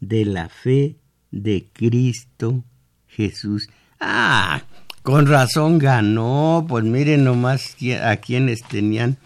[0.00, 0.96] de la Fe
[1.30, 2.64] de Cristo
[3.06, 3.68] Jesús.
[4.00, 4.62] Ah,
[5.02, 9.16] con razón ganó, pues miren nomás a quienes tenían.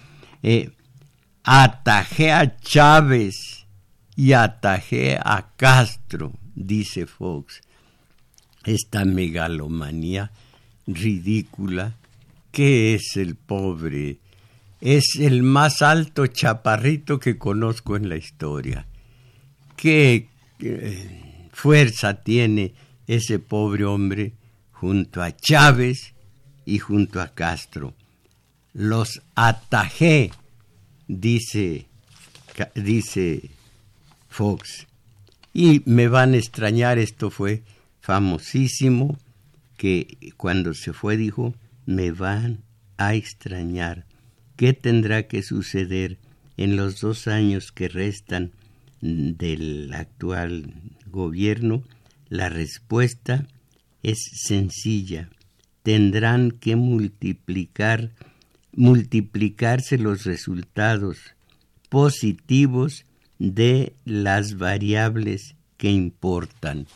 [0.43, 0.71] Eh,
[1.43, 3.67] atajé a Chávez
[4.15, 7.61] y atajé a Castro, dice Fox.
[8.65, 10.31] Esta megalomanía
[10.87, 11.95] ridícula,
[12.53, 14.19] ¿qué es el pobre?
[14.81, 18.87] Es el más alto chaparrito que conozco en la historia.
[19.77, 20.29] ¿Qué
[21.53, 22.75] fuerza tiene
[23.07, 24.33] ese pobre hombre
[24.85, 26.13] junto a Chávez
[26.67, 27.95] y junto a Castro?
[28.75, 30.31] Los atajé,
[31.09, 31.87] dice,
[32.75, 33.49] dice
[34.29, 34.87] Fox.
[35.55, 37.63] Y me van a extrañar, esto fue
[38.03, 39.19] famosísimo,
[39.79, 41.55] que cuando se fue dijo,
[41.87, 42.59] me van
[42.99, 44.05] a extrañar.
[44.57, 46.19] ¿Qué tendrá que suceder
[46.59, 48.53] en los dos años que restan
[49.01, 50.75] del actual
[51.07, 51.83] gobierno?
[52.29, 53.47] La respuesta
[54.05, 55.29] es sencilla.
[55.83, 58.13] Tendrán que multiplicar,
[58.73, 61.19] multiplicarse los resultados
[61.89, 63.05] positivos
[63.39, 66.87] de las variables que importan.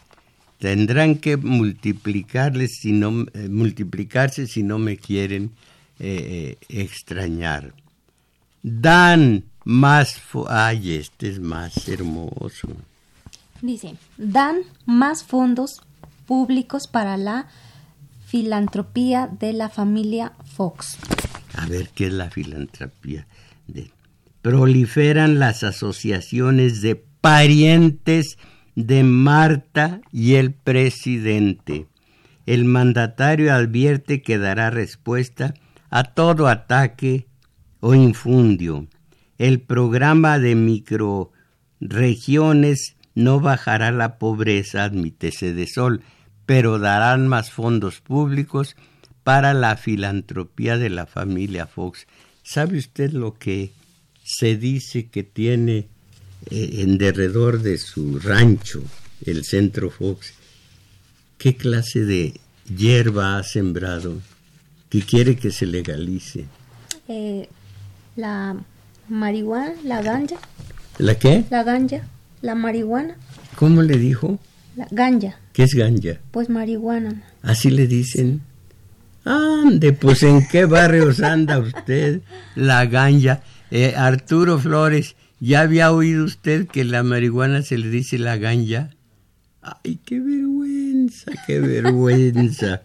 [0.59, 5.53] Tendrán que multiplicarles si no, eh, multiplicarse si no me quieren
[5.99, 7.75] eh, eh, extrañar.
[8.62, 10.21] Dan más...
[10.49, 12.68] Ay, este es más hermoso.
[13.62, 15.81] Dice, dan más fondos
[16.29, 17.49] públicos para la
[18.27, 20.99] filantropía de la familia Fox.
[21.55, 23.27] A ver, ¿qué es la filantropía?
[24.43, 28.37] Proliferan las asociaciones de parientes
[28.77, 31.87] de Marta y el presidente.
[32.45, 35.55] El mandatario advierte que dará respuesta
[35.88, 37.27] a todo ataque
[37.81, 38.87] o infundio.
[39.38, 46.03] El programa de microregiones no bajará la pobreza, admítese de sol,
[46.49, 48.75] pero darán más fondos públicos
[49.23, 52.07] para la filantropía de la familia Fox.
[52.43, 53.73] ¿Sabe usted lo que
[54.25, 55.89] se dice que tiene
[56.51, 58.83] eh, en derredor de su rancho,
[59.27, 60.33] el centro Fox?
[61.37, 62.41] ¿Qué clase de
[62.75, 64.17] hierba ha sembrado?
[64.89, 66.47] que quiere que se legalice?
[67.09, 67.47] Eh,
[68.17, 68.57] la
[69.07, 70.37] marihuana, la ganja.
[70.97, 71.45] ¿La qué?
[71.51, 72.09] La ganja,
[72.41, 73.19] la marihuana.
[73.55, 74.39] ¿Cómo le dijo?
[74.79, 75.41] La ganja.
[75.53, 76.21] ¿Qué es ganja?
[76.31, 77.25] Pues marihuana.
[77.43, 78.43] Así le dicen.
[79.25, 82.21] Ande, pues en qué barrios anda usted,
[82.55, 83.43] la ganja.
[83.73, 88.91] Eh, Arturo Flores, ¿ya había oído usted que la marihuana se le dice la ganja?
[89.62, 92.83] Ay, qué vergüenza, qué vergüenza.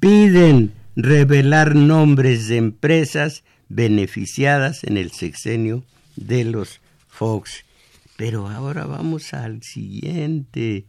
[0.00, 5.82] Piden revelar nombres de empresas beneficiadas en el sexenio
[6.16, 7.64] de los Fox.
[8.18, 10.84] Pero ahora vamos al siguiente.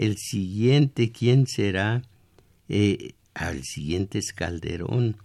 [0.00, 2.00] El siguiente, ¿quién será?
[2.70, 5.18] Eh, al siguiente es Calderón.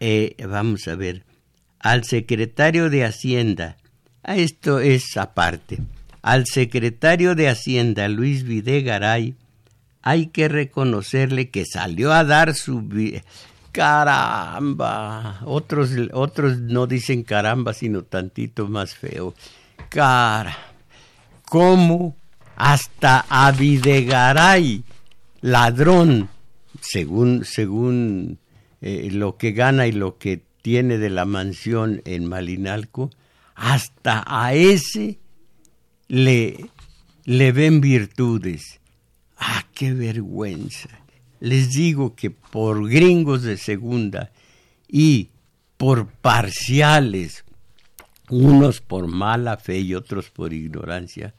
[0.00, 1.26] Eh, vamos a ver.
[1.78, 3.76] Al secretario de Hacienda.
[4.22, 5.80] A esto es aparte.
[6.22, 9.34] Al secretario de Hacienda, Luis Videgaray,
[10.00, 12.88] hay que reconocerle que salió a dar su
[13.72, 15.42] caramba.
[15.44, 19.34] Otros, otros no dicen caramba, sino tantito más feo.
[19.90, 20.56] Cara,
[21.44, 22.16] ¿cómo
[22.58, 24.82] hasta a Videgaray,
[25.40, 26.28] ladrón,
[26.80, 28.38] según, según
[28.80, 33.10] eh, lo que gana y lo que tiene de la mansión en Malinalco,
[33.54, 35.18] hasta a ese
[36.08, 36.70] le,
[37.24, 38.78] le ven virtudes
[39.38, 40.88] Ah, qué vergüenza.
[41.40, 44.32] Les digo que por gringos de segunda
[44.88, 45.28] y
[45.76, 47.44] por parciales,
[48.28, 51.34] unos por mala fe y otros por ignorancia,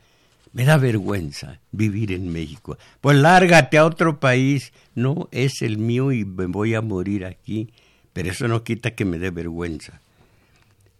[0.54, 2.78] me da vergüenza vivir en México.
[3.02, 4.74] Pues lárgate a otro país.
[4.96, 7.74] No, es el mío y me voy a morir aquí.
[8.14, 10.02] Pero eso no quita que me dé vergüenza.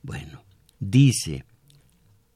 [0.04, 0.44] Bueno,
[0.80, 1.44] dice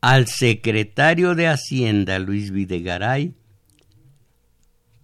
[0.01, 3.33] al secretario de Hacienda, Luis Videgaray,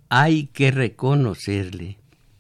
[0.09, 1.99] hay que reconocerle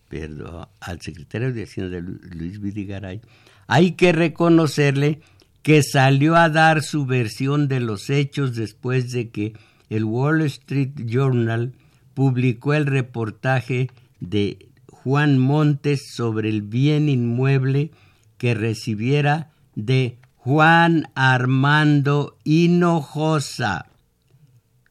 [0.09, 3.21] perdón, al secretario de Hacienda Luis Vidigaray,
[3.67, 5.21] hay que reconocerle
[5.61, 9.53] que salió a dar su versión de los hechos después de que
[9.89, 11.73] el Wall Street Journal
[12.13, 13.89] publicó el reportaje
[14.19, 17.91] de Juan Montes sobre el bien inmueble
[18.37, 23.87] que recibiera de Juan Armando Hinojosa.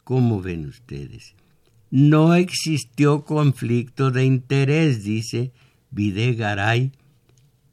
[0.05, 1.35] ¿Cómo ven ustedes?
[1.91, 5.53] No existió conflicto de interés, dice
[5.91, 6.93] Videgaray,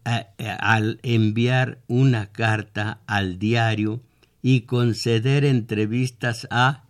[0.05, 4.01] al enviar una carta al diario
[4.41, 6.83] y conceder entrevistas a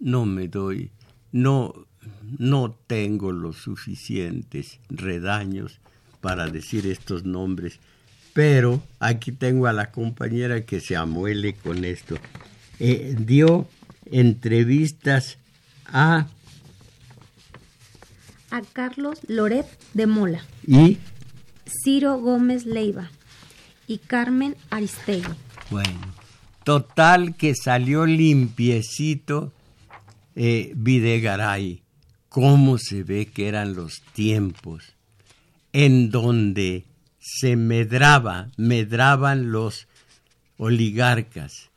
[0.00, 0.90] no me doy,
[1.30, 1.86] no,
[2.38, 5.80] no tengo los suficientes redaños
[6.20, 7.78] para decir estos nombres,
[8.32, 12.16] pero aquí tengo a la compañera que se amuele con esto.
[12.80, 13.68] Eh, dio
[14.10, 15.38] entrevistas
[15.86, 16.26] a...
[18.50, 20.44] A Carlos Loret de Mola.
[20.66, 20.98] Y...
[21.84, 23.10] Ciro Gómez Leiva
[23.86, 25.34] y Carmen Aristegui.
[25.70, 26.00] Bueno,
[26.64, 29.52] total que salió limpiecito
[30.34, 31.82] eh, Videgaray.
[32.28, 34.94] Cómo se ve que eran los tiempos
[35.72, 36.84] en donde
[37.18, 39.86] se medraba, medraban los
[40.56, 41.70] oligarcas,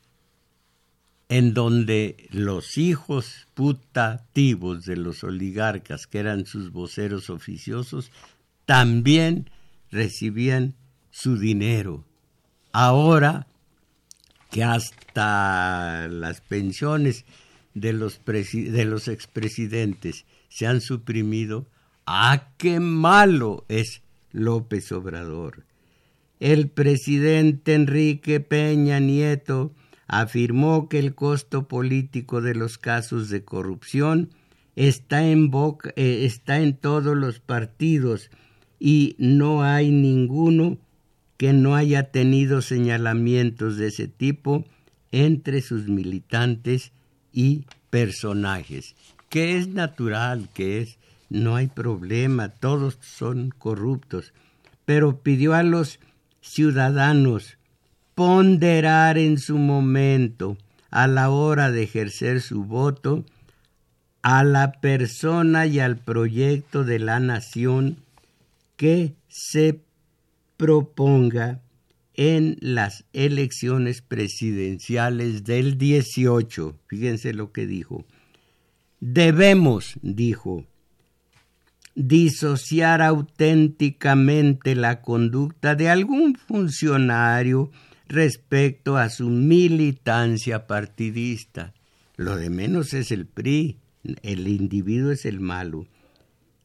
[1.30, 8.12] en donde los hijos putativos de los oligarcas, que eran sus voceros oficiosos,
[8.66, 9.50] también
[9.96, 10.76] recibían
[11.10, 12.04] su dinero.
[12.72, 13.48] Ahora
[14.52, 17.26] que hasta las pensiones
[17.74, 21.66] de los, de los expresidentes se han suprimido,
[22.06, 25.64] ¡ah, qué malo es López Obrador!
[26.39, 29.74] El presidente Enrique Peña Nieto
[30.08, 34.30] afirmó que el costo político de los casos de corrupción
[34.76, 38.30] está en, boca, eh, está en todos los partidos
[38.80, 40.78] y no hay ninguno
[41.38, 44.65] que no haya tenido señalamientos de ese tipo
[45.11, 46.91] entre sus militantes
[47.32, 48.95] y personajes,
[49.30, 50.97] que es natural, que es,
[51.30, 54.34] no hay problema, todos son corruptos,
[54.86, 55.99] pero pidió a los
[56.41, 57.57] ciudadanos
[58.13, 60.57] ponderar en su momento,
[60.89, 63.26] a la hora de ejercer su voto,
[64.21, 67.97] a la persona y al proyecto de la nación
[68.76, 69.82] que se
[70.57, 71.61] proponga
[72.13, 76.80] en las elecciones presidenciales del 18.
[76.88, 78.05] Fíjense lo que dijo.
[78.99, 80.65] Debemos, dijo,
[81.95, 87.71] disociar auténticamente la conducta de algún funcionario
[88.07, 91.73] respecto a su militancia partidista.
[92.15, 93.78] Lo de menos es el PRI,
[94.21, 95.88] el individuo es el malo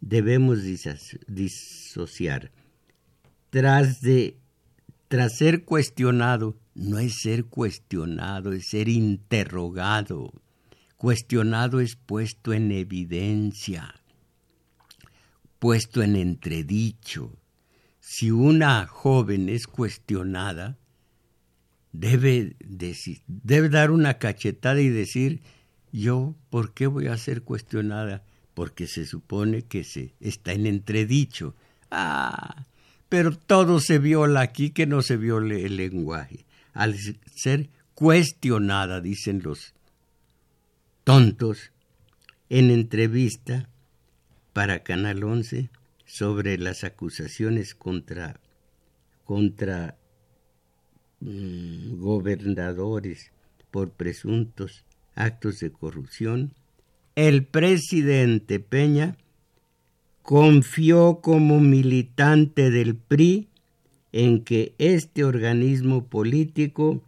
[0.01, 0.63] debemos
[1.27, 2.53] disociar.
[3.51, 4.39] Tras, de,
[5.09, 10.33] tras ser cuestionado, no es ser cuestionado, es ser interrogado.
[10.97, 13.95] Cuestionado es puesto en evidencia,
[15.59, 17.37] puesto en entredicho.
[18.01, 20.79] Si una joven es cuestionada,
[21.93, 22.57] debe,
[23.27, 25.43] debe dar una cachetada y decir,
[25.93, 28.25] yo, ¿por qué voy a ser cuestionada?
[28.61, 31.55] Porque se supone que se está en entredicho.
[31.91, 32.67] Ah,
[33.09, 36.45] pero todo se viola aquí que no se viole el lenguaje.
[36.75, 36.95] Al
[37.35, 39.73] ser cuestionada, dicen los
[41.05, 41.73] tontos,
[42.51, 43.71] en entrevista
[44.53, 45.71] para Canal 11
[46.05, 48.41] sobre las acusaciones contra,
[49.25, 49.97] contra
[51.21, 53.33] mm, gobernadores
[53.71, 54.85] por presuntos
[55.15, 56.53] actos de corrupción,
[57.15, 59.17] el presidente Peña
[60.23, 63.49] confió como militante del PRI
[64.13, 67.03] en que este organismo político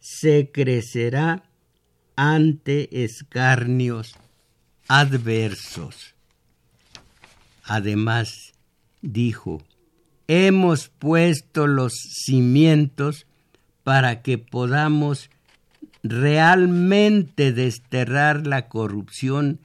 [0.00, 1.44] se crecerá
[2.16, 4.14] ante escarnios
[4.88, 6.14] adversos.
[7.64, 8.54] Además,
[9.02, 9.62] dijo,
[10.26, 11.92] hemos puesto los
[12.24, 13.26] cimientos
[13.84, 15.30] para que podamos
[16.08, 19.60] realmente desterrar la corrupción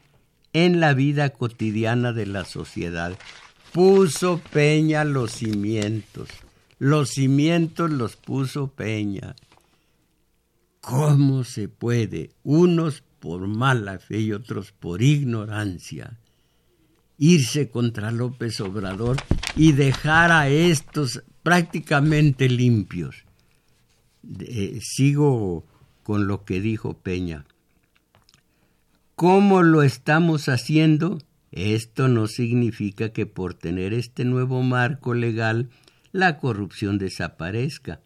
[0.53, 3.17] en la vida cotidiana de la sociedad.
[3.71, 6.29] Puso Peña los cimientos.
[6.79, 9.35] Los cimientos los puso Peña.
[10.81, 16.19] ¿Cómo se puede, unos por mala fe y otros por ignorancia,
[17.17, 19.15] irse contra López Obrador
[19.55, 23.23] y dejar a estos prácticamente limpios?
[24.81, 25.65] sigo
[26.03, 27.45] con lo que dijo Peña.
[29.15, 31.19] ¿Cómo lo estamos haciendo?
[31.51, 35.69] Esto no significa que por tener este nuevo marco legal
[36.11, 38.01] la corrupción desaparezca.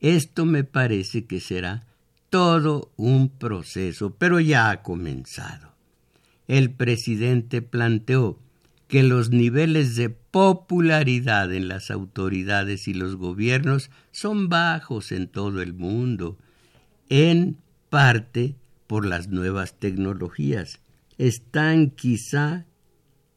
[0.00, 1.86] Esto me parece que será
[2.30, 5.72] todo un proceso, pero ya ha comenzado.
[6.48, 8.38] El presidente planteó
[8.88, 15.60] que los niveles de popularidad en las autoridades y los gobiernos son bajos en todo
[15.60, 16.38] el mundo,
[17.08, 17.58] en
[17.90, 20.80] parte por las nuevas tecnologías.
[21.18, 22.66] Están quizá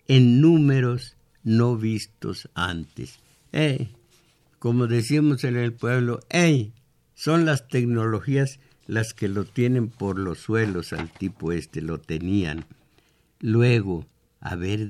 [0.08, 3.20] en números no vistos antes.
[3.52, 3.96] ¡Ey!
[4.60, 6.74] Como decimos en el pueblo, ¡ey!
[7.16, 12.66] Son las tecnologías las que lo tienen por los suelos al tipo este, lo tenían.
[13.40, 14.08] Luego,
[14.40, 14.90] a ver,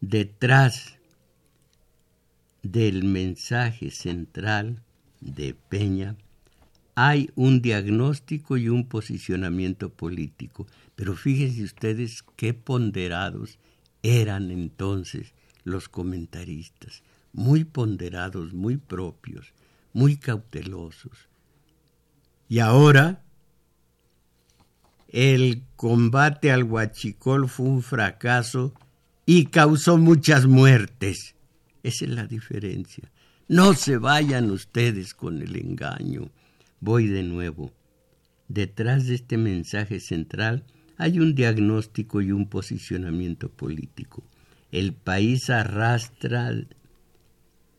[0.00, 0.98] detrás
[2.62, 4.82] del mensaje central
[5.20, 6.16] de Peña,
[7.00, 10.66] hay un diagnóstico y un posicionamiento político.
[10.96, 13.60] Pero fíjense ustedes qué ponderados
[14.02, 15.32] eran entonces
[15.62, 19.52] los comentaristas, muy ponderados, muy propios,
[19.92, 21.28] muy cautelosos.
[22.48, 23.22] Y ahora
[25.06, 28.74] el combate al huachicol fue un fracaso
[29.24, 31.36] y causó muchas muertes.
[31.84, 33.08] Esa es la diferencia.
[33.46, 36.28] No se vayan ustedes con el engaño.
[36.80, 37.72] Voy de nuevo.
[38.48, 40.64] Detrás de este mensaje central
[40.96, 44.22] hay un diagnóstico y un posicionamiento político.
[44.70, 46.52] El país arrastra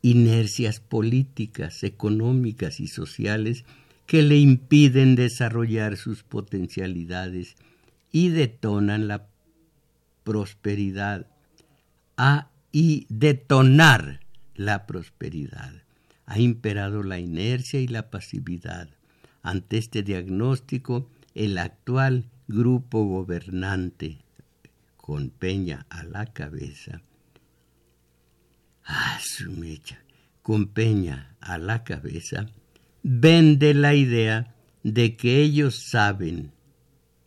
[0.02, 3.66] inercias políticas, económicas y sociales
[4.06, 7.56] que le impiden desarrollar sus potencialidades
[8.12, 9.28] y detonan la
[10.24, 11.28] prosperidad
[12.18, 14.22] a, y detonar
[14.56, 15.74] la prosperidad.
[16.30, 18.88] Ha imperado la inercia y la pasividad.
[19.42, 24.20] Ante este diagnóstico, el actual grupo gobernante,
[24.96, 27.02] con Peña a la cabeza,
[28.86, 30.04] ah, su mecha,
[30.44, 32.46] con Peña a la cabeza,
[33.02, 34.54] vende la idea
[34.84, 36.52] de que ellos saben,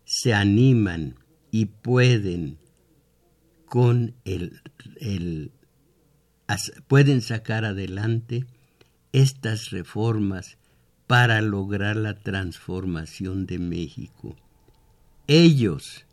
[0.04, 1.16] se animan
[1.50, 2.56] y pueden
[3.64, 4.62] con el,
[5.00, 5.50] el
[6.86, 8.46] pueden sacar adelante
[9.12, 10.58] estas reformas
[11.06, 14.36] para lograr la transformación de México.
[15.26, 16.06] Ellos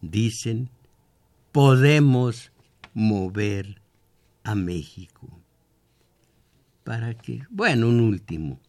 [0.00, 0.70] dicen,
[1.52, 2.52] podemos
[2.94, 3.80] mover
[4.44, 5.40] a México.
[6.84, 7.42] ¿Para qué?
[7.50, 8.60] Bueno, un último.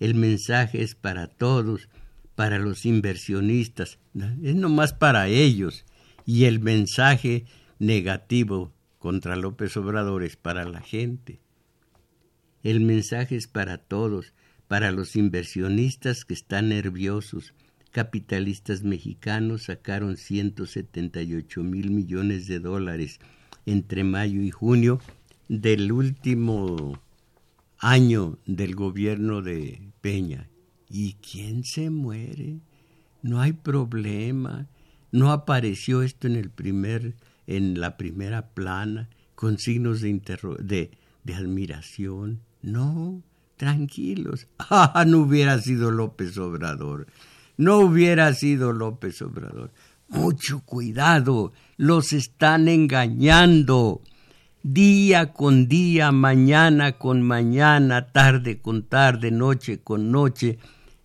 [0.00, 1.88] El mensaje es para todos,
[2.34, 3.98] para los inversionistas,
[4.42, 5.84] es nomás para ellos.
[6.24, 7.44] Y el mensaje
[7.78, 11.40] negativo contra López Obrador es para la gente.
[12.68, 14.34] El mensaje es para todos,
[14.66, 17.54] para los inversionistas que están nerviosos,
[17.92, 23.20] capitalistas mexicanos sacaron 178 mil millones de dólares
[23.64, 25.00] entre mayo y junio
[25.48, 27.00] del último
[27.78, 30.50] año del gobierno de Peña.
[30.90, 32.58] ¿Y quién se muere?
[33.22, 34.68] No hay problema.
[35.10, 37.14] No apareció esto en el primer,
[37.46, 40.20] en la primera plana, con signos de,
[40.60, 40.90] de,
[41.24, 42.42] de admiración.
[42.62, 43.22] No,
[43.56, 44.46] tranquilos.
[44.70, 47.06] Ah, no hubiera sido López Obrador
[47.58, 49.72] no hubiera sido López Obrador.
[50.08, 54.00] Mucho cuidado, los están engañando.
[54.62, 60.58] Día con día, mañana con mañana, tarde con tarde, noche con noche,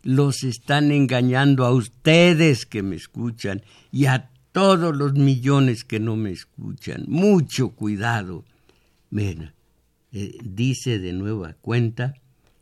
[0.03, 6.15] los están engañando a ustedes que me escuchan y a todos los millones que no
[6.15, 7.05] me escuchan.
[7.07, 8.45] Mucho cuidado.
[9.09, 9.53] Mira,
[10.13, 12.13] eh, dice de nueva cuenta,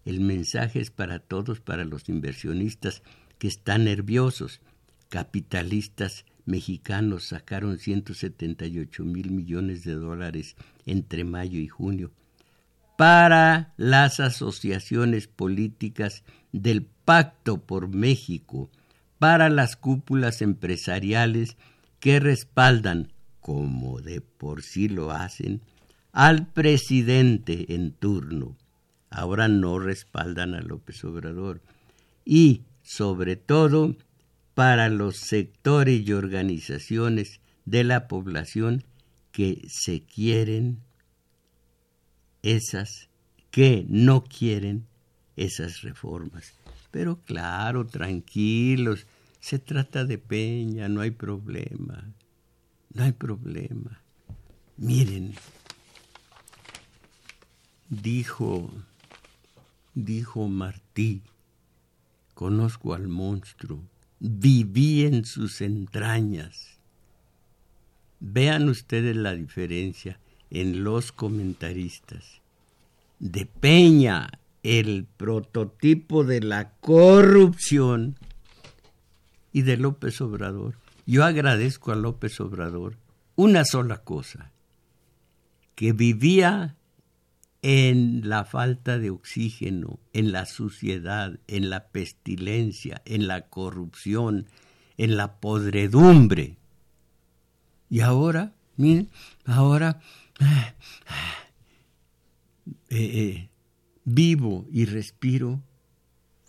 [0.05, 3.03] el mensaje es para todos, para los inversionistas
[3.37, 4.61] que están nerviosos.
[5.09, 12.11] Capitalistas mexicanos sacaron 178 mil millones de dólares entre mayo y junio
[13.01, 18.69] para las asociaciones políticas del Pacto por México,
[19.17, 21.57] para las cúpulas empresariales
[21.99, 25.61] que respaldan, como de por sí lo hacen,
[26.11, 28.57] al presidente en turno.
[29.09, 31.61] Ahora no respaldan a López Obrador.
[32.25, 33.95] Y sobre todo
[34.53, 38.83] para los sectores y organizaciones de la población
[39.31, 40.79] que se quieren
[42.41, 43.09] esas,
[43.49, 44.87] que no quieren
[45.35, 46.53] esas reformas.
[46.91, 49.07] Pero claro, tranquilos,
[49.39, 52.13] se trata de Peña, no hay problema,
[52.93, 54.01] no hay problema.
[54.77, 55.33] Miren,
[57.91, 58.71] dijo,
[59.93, 61.21] dijo Martí,
[62.33, 63.83] Conozco al monstruo,
[64.19, 66.79] viví en sus entrañas.
[68.19, 70.17] Vean ustedes la diferencia
[70.49, 72.41] en los comentaristas.
[73.19, 74.31] De Peña,
[74.63, 78.15] el prototipo de la corrupción,
[79.53, 80.75] y de López Obrador.
[81.05, 82.95] Yo agradezco a López Obrador
[83.35, 84.51] una sola cosa,
[85.75, 86.75] que vivía
[87.61, 94.47] en la falta de oxígeno, en la suciedad, en la pestilencia, en la corrupción,
[94.97, 96.57] en la podredumbre.
[97.89, 99.09] Y ahora, miren,
[99.45, 99.99] ahora
[100.39, 100.73] eh,
[102.89, 103.49] eh,
[104.05, 105.61] vivo y respiro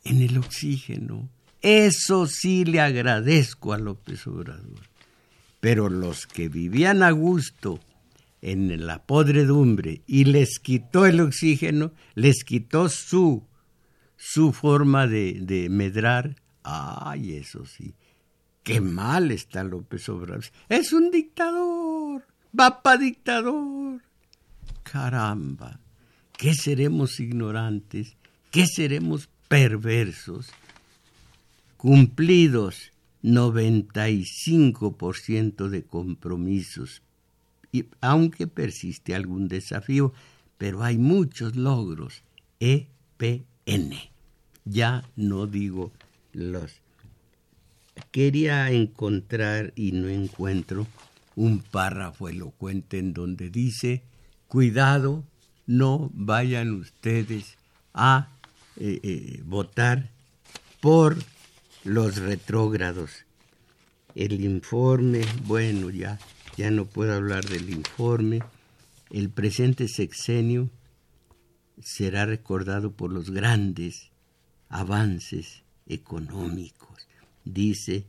[0.04, 1.28] en el oxígeno.
[1.60, 4.80] Eso sí le agradezco a López Obrador.
[5.60, 7.78] Pero los que vivían a gusto
[8.42, 13.46] en la podredumbre y les quitó el oxígeno, les quitó su,
[14.16, 16.34] su forma de, de medrar.
[16.64, 17.94] Ay, eso sí.
[18.64, 20.44] Qué mal está López Obrador.
[20.68, 22.24] Es un dictador.
[22.58, 24.02] Va dictador.
[24.82, 25.78] Caramba.
[26.36, 28.16] ¿Qué seremos ignorantes?
[28.50, 30.48] ¿Qué seremos perversos?
[31.76, 32.90] Cumplidos
[33.22, 37.02] 95% de compromisos
[37.72, 40.12] y aunque persiste algún desafío,
[40.58, 42.22] pero hay muchos logros.
[42.60, 43.94] EPN.
[44.64, 45.90] Ya no digo
[46.32, 46.80] los.
[48.10, 50.86] Quería encontrar y no encuentro
[51.34, 54.02] un párrafo elocuente en donde dice,
[54.48, 55.24] cuidado,
[55.66, 57.56] no vayan ustedes
[57.94, 58.28] a
[58.76, 60.10] eh, eh, votar
[60.80, 61.16] por
[61.84, 63.24] los retrógrados.
[64.14, 66.18] El informe, bueno, ya
[66.56, 68.40] ya no puedo hablar del informe,
[69.10, 70.70] el presente sexenio
[71.80, 74.10] será recordado por los grandes
[74.68, 77.08] avances económicos,
[77.44, 78.06] dice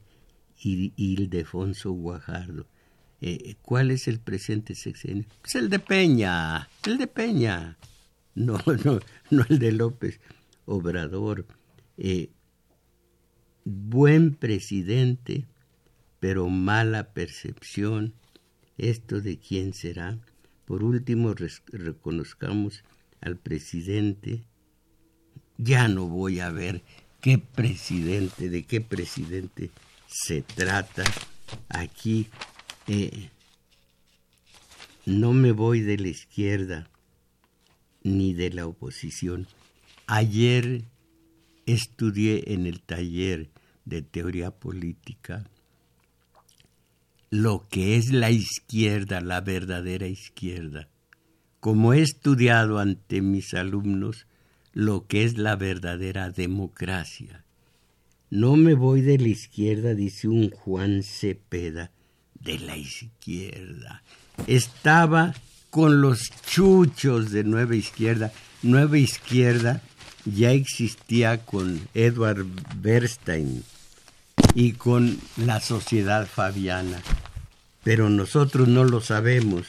[0.63, 2.67] Ildefonso Guajardo.
[3.21, 5.25] Eh, ¿Cuál es el presente sexenio?
[5.41, 7.77] Pues el de Peña, el de Peña,
[8.35, 10.19] no, no, no el de López
[10.65, 11.45] Obrador.
[11.97, 12.31] Eh,
[13.63, 15.45] buen presidente,
[16.19, 18.13] pero mala percepción
[18.77, 20.19] esto de quién será.
[20.65, 21.33] Por último,
[21.67, 22.83] reconozcamos
[23.21, 24.43] al presidente.
[25.57, 26.83] Ya no voy a ver
[27.21, 29.71] qué presidente, de qué presidente
[30.07, 31.03] se trata.
[31.69, 32.27] Aquí
[32.87, 33.29] eh,
[35.05, 36.89] no me voy de la izquierda
[38.03, 39.47] ni de la oposición.
[40.07, 40.83] Ayer
[41.65, 43.49] estudié en el taller
[43.85, 45.49] de teoría política
[47.33, 50.87] lo que es la izquierda, la verdadera izquierda,
[51.59, 54.27] como he estudiado ante mis alumnos
[54.71, 57.43] lo que es la verdadera democracia.
[58.29, 61.89] No me voy de la izquierda, dice un Juan Cepeda,
[62.35, 64.03] de la izquierda.
[64.45, 65.33] Estaba
[65.71, 68.31] con los chuchos de Nueva Izquierda.
[68.61, 69.81] Nueva Izquierda
[70.25, 72.45] ya existía con Edward
[72.79, 73.63] Bernstein
[74.55, 77.01] y con la sociedad fabiana
[77.83, 79.67] pero nosotros no lo sabemos.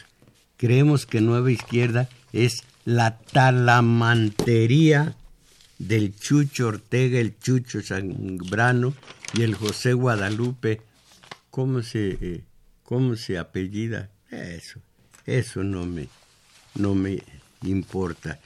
[0.56, 5.14] Creemos que Nueva Izquierda es la talamantería
[5.78, 8.94] del Chucho Ortega, el Chucho Zambrano
[9.34, 10.80] y el José Guadalupe.
[11.50, 12.44] ¿Cómo se, eh,
[12.84, 14.10] cómo se apellida?
[14.30, 14.80] Eso,
[15.26, 16.08] eso no me,
[16.74, 17.22] no me
[17.62, 18.38] importa.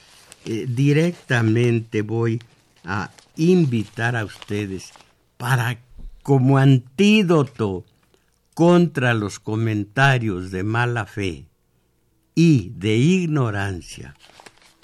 [0.45, 2.41] Eh, directamente voy
[2.83, 4.91] a invitar a ustedes
[5.37, 5.77] para
[6.23, 7.85] como antídoto
[8.53, 11.45] contra los comentarios de mala fe
[12.35, 14.15] y de ignorancia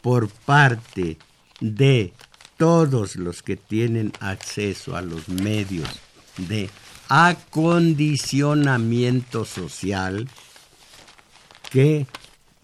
[0.01, 1.17] por parte
[1.59, 2.13] de
[2.57, 5.89] todos los que tienen acceso a los medios
[6.37, 6.69] de
[7.09, 10.27] acondicionamiento social,
[11.69, 12.07] que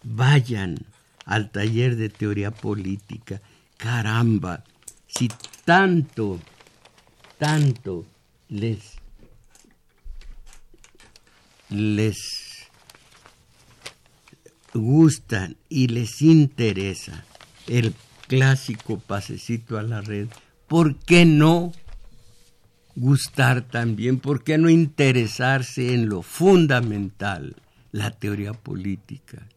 [0.03, 0.77] vayan
[1.25, 3.41] al taller de teoría política.
[3.77, 4.63] Caramba,
[5.07, 5.29] si
[5.65, 6.39] tanto,
[7.37, 8.05] tanto
[8.51, 9.01] les
[11.69, 12.17] les
[14.73, 17.25] gustan y les interesa
[17.67, 17.93] el
[18.27, 20.27] clásico pasecito a la red,
[20.67, 21.71] ¿por qué no
[22.95, 24.19] gustar también?
[24.19, 27.55] ¿Por qué no interesarse en lo fundamental,
[27.91, 29.47] la teoría política?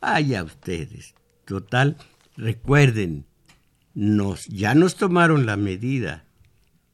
[0.00, 1.14] Allá ustedes.
[1.44, 1.96] Total,
[2.36, 3.24] recuerden,
[3.94, 6.25] nos, ya nos tomaron la medida,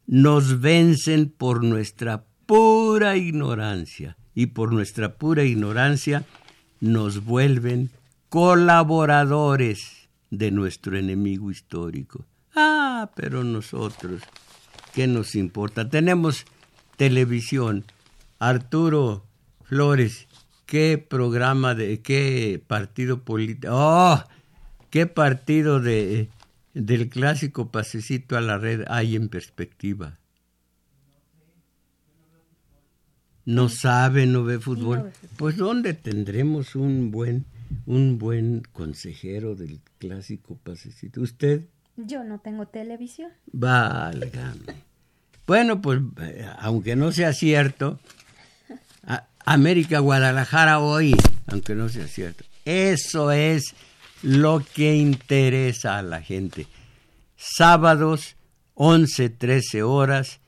[0.07, 6.25] nos vencen por nuestra pura ignorancia y por nuestra pura ignorancia
[6.81, 7.91] nos vuelven
[8.29, 12.25] colaboradores de nuestro enemigo histórico.
[12.55, 14.23] Ah, pero nosotros,
[14.95, 15.89] ¿qué nos importa?
[15.89, 16.45] Tenemos
[16.97, 17.85] televisión.
[18.39, 19.25] Arturo
[19.63, 20.27] Flores
[20.73, 23.69] qué programa de qué partido político.
[23.73, 24.25] ¡Oh!
[24.89, 26.31] ¿Qué partido de
[26.75, 30.19] del clásico pasecito a la red hay en perspectiva?
[33.45, 35.13] No sabe, no ve fútbol.
[35.37, 37.45] Pues ¿dónde tendremos un buen
[37.87, 41.21] un buen consejero del clásico pasecito?
[41.21, 41.63] ¿Usted?
[41.97, 43.31] Yo no tengo televisión.
[43.53, 44.75] Válgame.
[45.47, 47.99] Bueno, pues eh, aunque no sea cierto,
[49.45, 51.15] América Guadalajara hoy,
[51.47, 53.75] aunque no sea cierto, eso es
[54.23, 56.67] lo que interesa a la gente.
[57.37, 58.37] Sábados,
[58.75, 60.41] 11, 13 horas,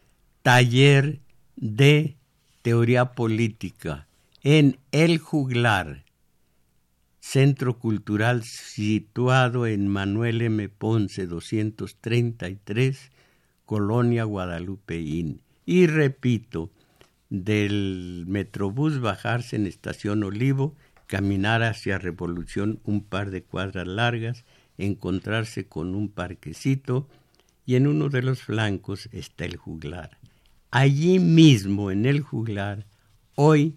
[0.43, 1.20] taller
[1.57, 2.16] de
[2.62, 4.07] teoría política
[4.43, 6.05] en El Juglar,
[7.20, 10.68] centro cultural situado en Manuel M.
[10.68, 13.11] Ponce 233,
[13.64, 15.41] Colonia Guadalupeín.
[15.66, 16.70] Y repito,
[17.31, 20.75] del Metrobús bajarse en Estación Olivo,
[21.07, 24.44] caminar hacia Revolución un par de cuadras largas,
[24.78, 27.09] encontrarse con un parquecito
[27.66, 30.18] y en uno de los flancos está el juglar.
[30.70, 32.86] Allí mismo en el juglar,
[33.36, 33.76] hoy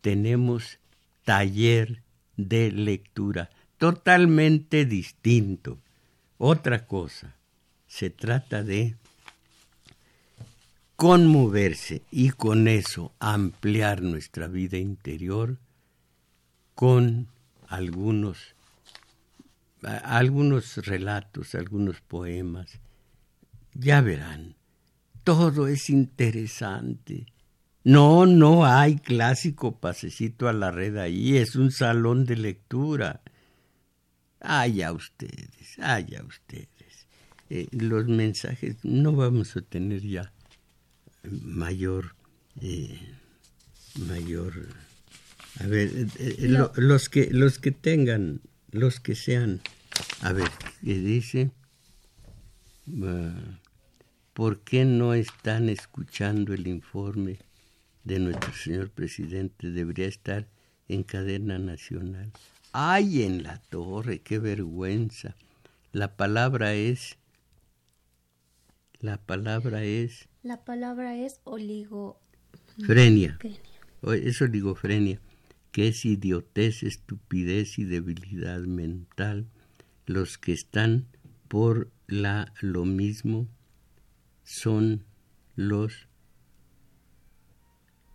[0.00, 0.78] tenemos
[1.24, 2.02] taller
[2.36, 5.78] de lectura, totalmente distinto.
[6.38, 7.36] Otra cosa,
[7.86, 8.96] se trata de
[10.96, 15.58] conmoverse y con eso ampliar nuestra vida interior
[16.76, 17.26] con
[17.66, 18.54] algunos
[19.82, 22.80] algunos relatos, algunos poemas.
[23.74, 24.56] Ya verán,
[25.24, 27.26] todo es interesante.
[27.84, 33.22] No, no hay clásico pasecito a la red ahí, es un salón de lectura.
[34.40, 36.68] Haya ustedes, haya ustedes.
[37.48, 40.32] Eh, los mensajes no vamos a tener ya
[41.22, 42.16] mayor,
[42.60, 42.98] eh,
[43.98, 44.85] mayor.
[45.60, 48.40] A ver, eh, eh, los que los que tengan,
[48.70, 49.60] los que sean,
[50.20, 50.48] a ver,
[50.84, 51.50] ¿qué dice?
[54.32, 57.38] ¿Por qué no están escuchando el informe
[58.04, 59.70] de nuestro señor presidente?
[59.70, 60.46] Debería estar
[60.88, 62.30] en cadena nacional.
[62.72, 64.20] ¡Ay, en la torre!
[64.20, 65.34] ¡Qué vergüenza!
[65.92, 67.16] La palabra es...
[69.00, 72.20] La palabra es la palabra es oligo...
[72.86, 73.36] Frenia.
[74.02, 75.18] Es oligofrenia,
[75.76, 79.46] que es idiotez, estupidez y debilidad mental.
[80.06, 81.06] Los que están
[81.48, 83.46] por la lo mismo
[84.42, 85.04] son
[85.54, 86.08] los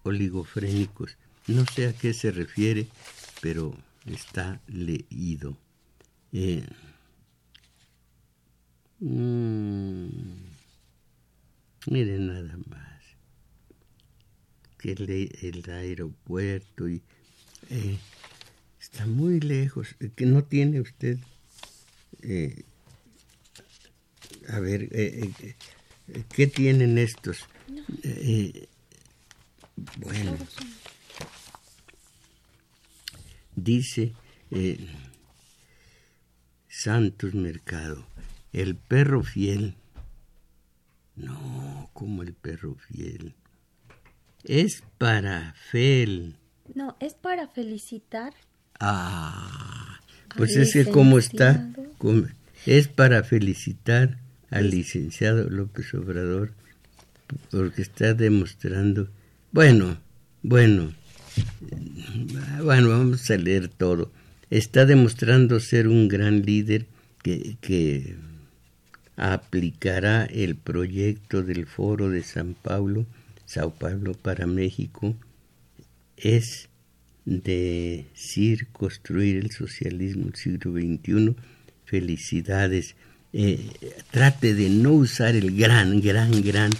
[0.01, 1.19] oligofrénicos.
[1.45, 2.87] No sé a qué se refiere,
[3.43, 5.55] pero está leído.
[6.33, 6.65] Eh,
[9.01, 10.07] mm,
[11.85, 13.03] Miren nada más.
[14.79, 17.03] Que el, aeropuerto y
[17.71, 17.97] eh,
[18.79, 19.95] está muy lejos.
[19.99, 21.17] Eh, que no tiene usted.
[22.21, 22.63] Eh,
[24.49, 24.89] a ver,
[26.35, 27.47] ¿qué tienen estos?
[29.97, 30.37] bueno,
[33.55, 34.13] dice
[36.67, 38.05] Santos Mercado,
[38.51, 39.75] el perro fiel
[41.15, 43.35] no, como el perro fiel.
[44.43, 46.35] Es para Fel.
[46.73, 48.33] No, es para felicitar.
[48.79, 49.99] Ah,
[50.35, 51.69] pues es que como está,
[52.65, 54.17] es para felicitar
[54.49, 56.53] al licenciado López Obrador
[57.49, 59.09] porque está demostrando,
[59.51, 59.97] bueno,
[60.43, 60.93] bueno,
[62.63, 64.11] bueno, vamos a leer todo.
[64.49, 66.85] Está demostrando ser un gran líder
[67.23, 68.15] que, que
[69.15, 73.05] aplicará el proyecto del Foro de San Paulo,
[73.45, 75.15] Sao Paulo para México,
[76.21, 76.69] es
[77.25, 81.35] decir construir el socialismo del siglo XXI.
[81.85, 82.95] Felicidades.
[83.33, 83.69] Eh,
[84.11, 86.71] trate de no usar el gran, gran, gran.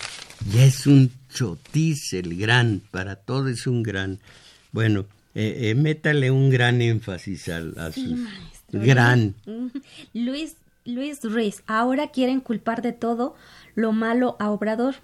[0.53, 4.19] Ya es un chotis el gran, para todo es un gran.
[4.71, 8.17] Bueno, eh, eh métale un gran énfasis al, a su
[8.71, 9.35] gran.
[10.13, 13.35] Luis Luis Ruiz, ahora quieren culpar de todo
[13.75, 14.95] lo malo a Obrador,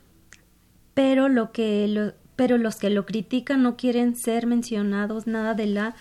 [0.96, 5.96] pero lo que pero los que lo critican no quieren ser mencionados nada de la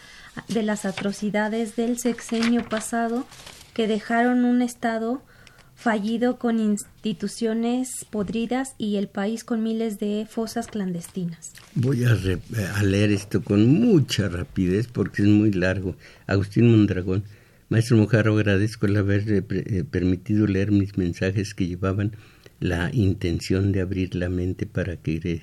[0.46, 3.26] de las atrocidades del sexenio pasado
[3.74, 5.22] que dejaron un estado
[5.74, 11.52] fallido con instituciones podridas y el país con miles de fosas clandestinas.
[11.74, 12.16] Voy a,
[12.76, 15.96] a leer esto con mucha rapidez porque es muy largo.
[16.26, 17.24] Agustín Mondragón
[17.68, 22.12] Maestro Mojarro, agradezco el haber eh, permitido leer mis mensajes que llevaban
[22.60, 25.42] la intención de abrir la mente para que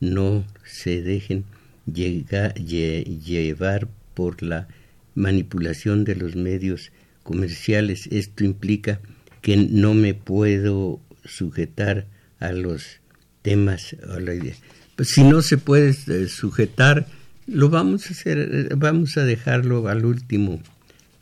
[0.00, 1.44] no se dejen
[1.86, 4.68] llevar por la
[5.14, 6.92] manipulación de los medios
[7.22, 8.06] comerciales.
[8.08, 9.00] Esto implica
[9.42, 12.06] que no me puedo sujetar
[12.40, 13.00] a los
[13.42, 14.54] temas o la idea.
[14.96, 17.06] Pues si no se puede eh, sujetar,
[17.46, 20.60] lo vamos a hacer, eh, vamos a dejarlo al último,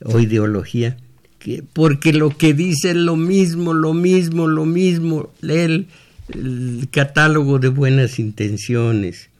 [0.05, 0.97] o ideología,
[1.39, 5.87] que, porque lo que dice es lo mismo, lo mismo, lo mismo, el,
[6.35, 9.31] el catálogo de buenas intenciones,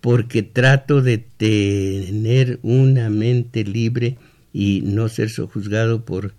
[0.00, 4.16] porque trato de tener una mente libre
[4.52, 6.32] y no ser sojuzgado por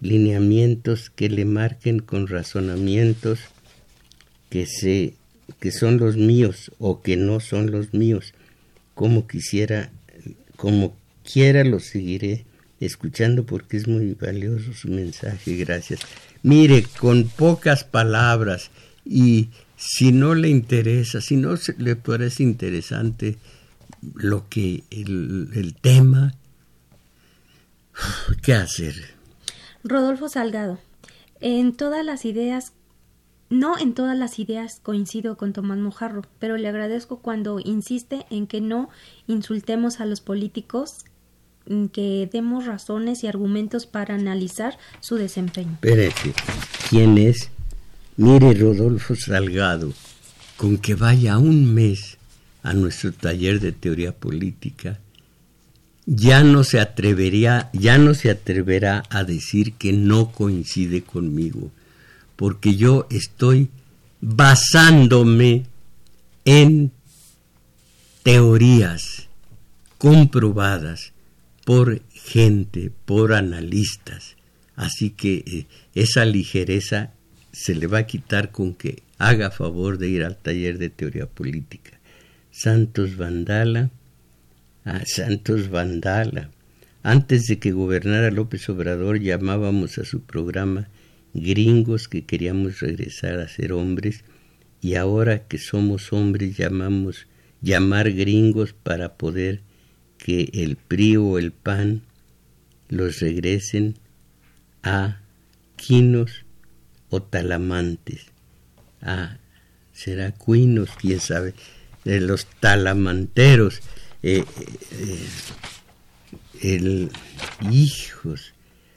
[0.00, 3.38] lineamientos que le marquen con razonamientos
[4.50, 5.14] que se
[5.60, 8.34] que son los míos o que no son los míos.
[8.94, 9.90] Como quisiera
[10.56, 10.96] como
[11.30, 12.44] quiera lo seguiré
[12.80, 15.56] escuchando porque es muy valioso su mensaje.
[15.56, 16.00] Gracias.
[16.42, 18.70] Mire con pocas palabras
[19.04, 23.38] y si no le interesa, si no le parece interesante
[24.14, 26.34] lo que el, el tema,
[28.42, 28.94] ¿qué hacer?
[29.84, 30.78] Rodolfo Salgado,
[31.40, 32.72] en todas las ideas,
[33.50, 38.46] no en todas las ideas coincido con Tomás Mojarro, pero le agradezco cuando insiste en
[38.46, 38.88] que no
[39.26, 41.04] insultemos a los políticos,
[41.92, 45.72] que demos razones y argumentos para analizar su desempeño.
[45.72, 46.34] Espérate,
[46.90, 47.50] ¿quién es?
[48.16, 49.92] Mire, Rodolfo Salgado,
[50.58, 52.18] con que vaya un mes
[52.62, 55.00] a nuestro taller de teoría política,
[56.04, 61.70] ya no se atrevería, ya no se atreverá a decir que no coincide conmigo,
[62.36, 63.70] porque yo estoy
[64.20, 65.64] basándome
[66.44, 66.92] en
[68.22, 69.28] teorías
[69.96, 71.12] comprobadas
[71.64, 74.36] por gente, por analistas.
[74.76, 77.12] Así que eh, esa ligereza
[77.52, 81.26] se le va a quitar con que haga favor de ir al taller de teoría
[81.26, 81.98] política.
[82.50, 83.90] Santos Vandala,
[84.84, 86.50] ah, Santos Vandala.
[87.02, 90.88] Antes de que gobernara López Obrador llamábamos a su programa
[91.34, 94.24] gringos que queríamos regresar a ser hombres
[94.80, 97.26] y ahora que somos hombres llamamos
[97.60, 99.60] llamar gringos para poder
[100.18, 102.02] que el PRI o el PAN
[102.88, 103.94] los regresen
[104.82, 105.20] a
[105.76, 106.44] quinos
[107.12, 108.22] o talamantes.
[109.02, 109.36] Ah,
[109.92, 111.52] será cuinos, quién sabe,
[112.04, 113.80] de los talamanteros.
[114.22, 114.44] Eh,
[114.92, 115.28] eh,
[116.62, 117.10] el
[117.70, 118.54] hijos,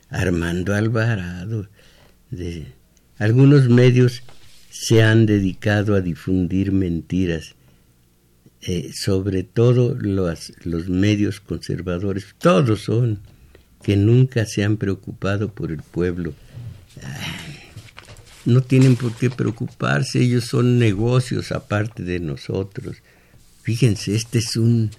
[0.10, 1.68] Armando Alvarado,
[2.32, 2.68] de
[3.18, 4.24] algunos medios
[4.70, 7.56] se han dedicado a difundir mentiras,
[8.62, 13.20] eh, sobre todo los, los medios conservadores, todos son,
[13.84, 16.34] que nunca se han preocupado por el pueblo
[18.46, 22.98] no tienen por qué preocuparse, ellos son negocios aparte de nosotros.
[23.64, 24.92] Fíjense, este es un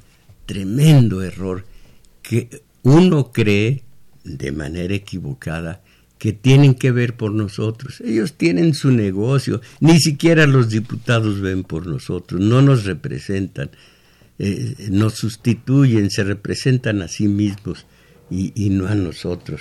[0.47, 1.65] tremendo error
[2.23, 3.83] que uno cree
[4.25, 5.83] de manera equivocada
[6.19, 8.01] que tienen que ver por nosotros.
[8.01, 13.71] Ellos tienen su negocio, ni siquiera los diputados ven por nosotros, no nos representan,
[14.39, 17.87] eh, nos sustituyen, se representan a sí mismos
[18.31, 19.61] y, y no a nosotros.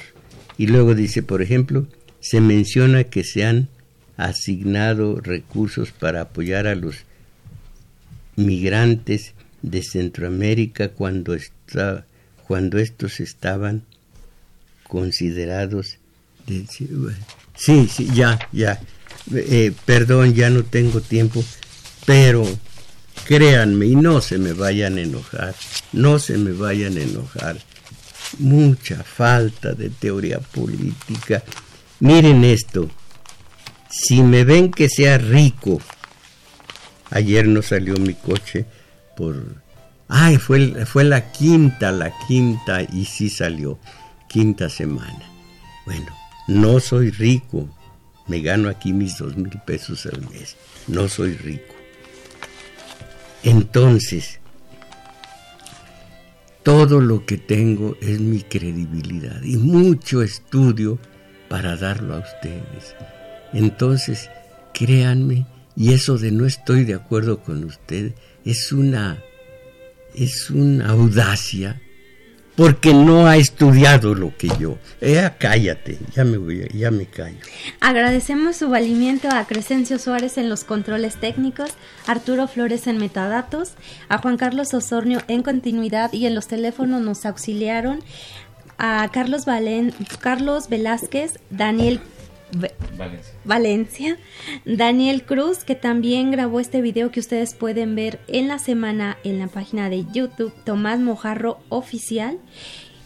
[0.58, 1.88] Y luego dice, por ejemplo,
[2.22, 3.70] se menciona que se han
[4.18, 6.98] asignado recursos para apoyar a los
[8.36, 12.06] migrantes de Centroamérica cuando, está,
[12.48, 13.84] cuando estos estaban
[14.88, 15.98] considerados
[17.56, 18.80] sí, sí, ya, ya,
[19.34, 21.44] eh, perdón, ya no tengo tiempo,
[22.06, 22.46] pero
[23.26, 25.56] créanme y no se me vayan a enojar,
[25.94, 27.58] no se me vayan a enojar,
[28.40, 31.44] mucha falta de teoría política.
[32.00, 32.90] Miren esto,
[33.96, 35.80] si me ven que sea rico,
[37.12, 38.66] ayer no salió mi coche
[39.16, 39.64] por...
[40.10, 43.80] Ay, fue, fue la quinta, la quinta y sí salió,
[44.28, 45.26] quinta semana.
[45.86, 46.14] Bueno,
[46.48, 47.70] no soy rico,
[48.28, 51.74] me gano aquí mis dos mil pesos al mes, no soy rico.
[53.44, 54.40] Entonces,
[56.64, 61.00] todo lo que tengo es mi credibilidad y mucho estudio
[61.48, 62.94] para darlo a ustedes.
[63.54, 64.30] Entonces,
[64.74, 68.14] créanme, y eso de no estoy de acuerdo con usted
[68.46, 69.22] es una
[70.14, 71.82] es una audacia
[72.56, 74.78] porque no ha estudiado lo que yo.
[75.02, 77.40] Eh, cállate, ya me voy, ya me callo.
[77.82, 81.72] Agradecemos su valimiento a Crescencio Suárez en los controles técnicos,
[82.08, 83.74] Arturo Flores en metadatos,
[84.08, 88.02] a Juan Carlos Osornio en continuidad y en los teléfonos nos auxiliaron
[88.78, 92.00] a Carlos Valen, Carlos Velázquez, Daniel
[92.98, 93.34] Valencia.
[93.44, 94.18] Valencia.
[94.66, 99.40] Daniel Cruz, que también grabó este video que ustedes pueden ver en la semana en
[99.40, 102.40] la página de YouTube Tomás Mojarro Oficial.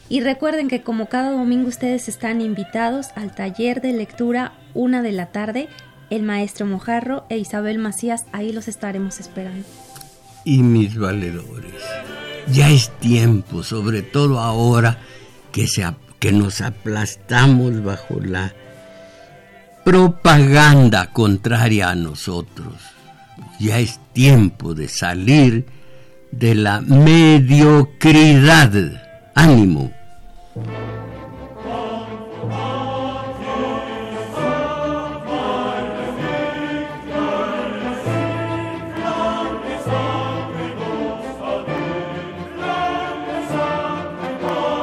[0.10, 5.12] Y recuerden que como cada domingo ustedes están invitados al taller de lectura una de
[5.12, 5.68] la tarde,
[6.10, 9.66] el maestro Mojarro e Isabel Macías, ahí los estaremos esperando.
[10.46, 11.84] Y mis valedores,
[12.52, 14.98] ya es tiempo, sobre todo ahora
[15.52, 15.84] que, se,
[16.18, 18.54] que nos aplastamos bajo la
[19.84, 22.74] propaganda contraria a nosotros.
[23.60, 25.66] Ya es tiempo de salir
[26.32, 28.72] de la mediocridad.
[29.36, 29.92] Ánimo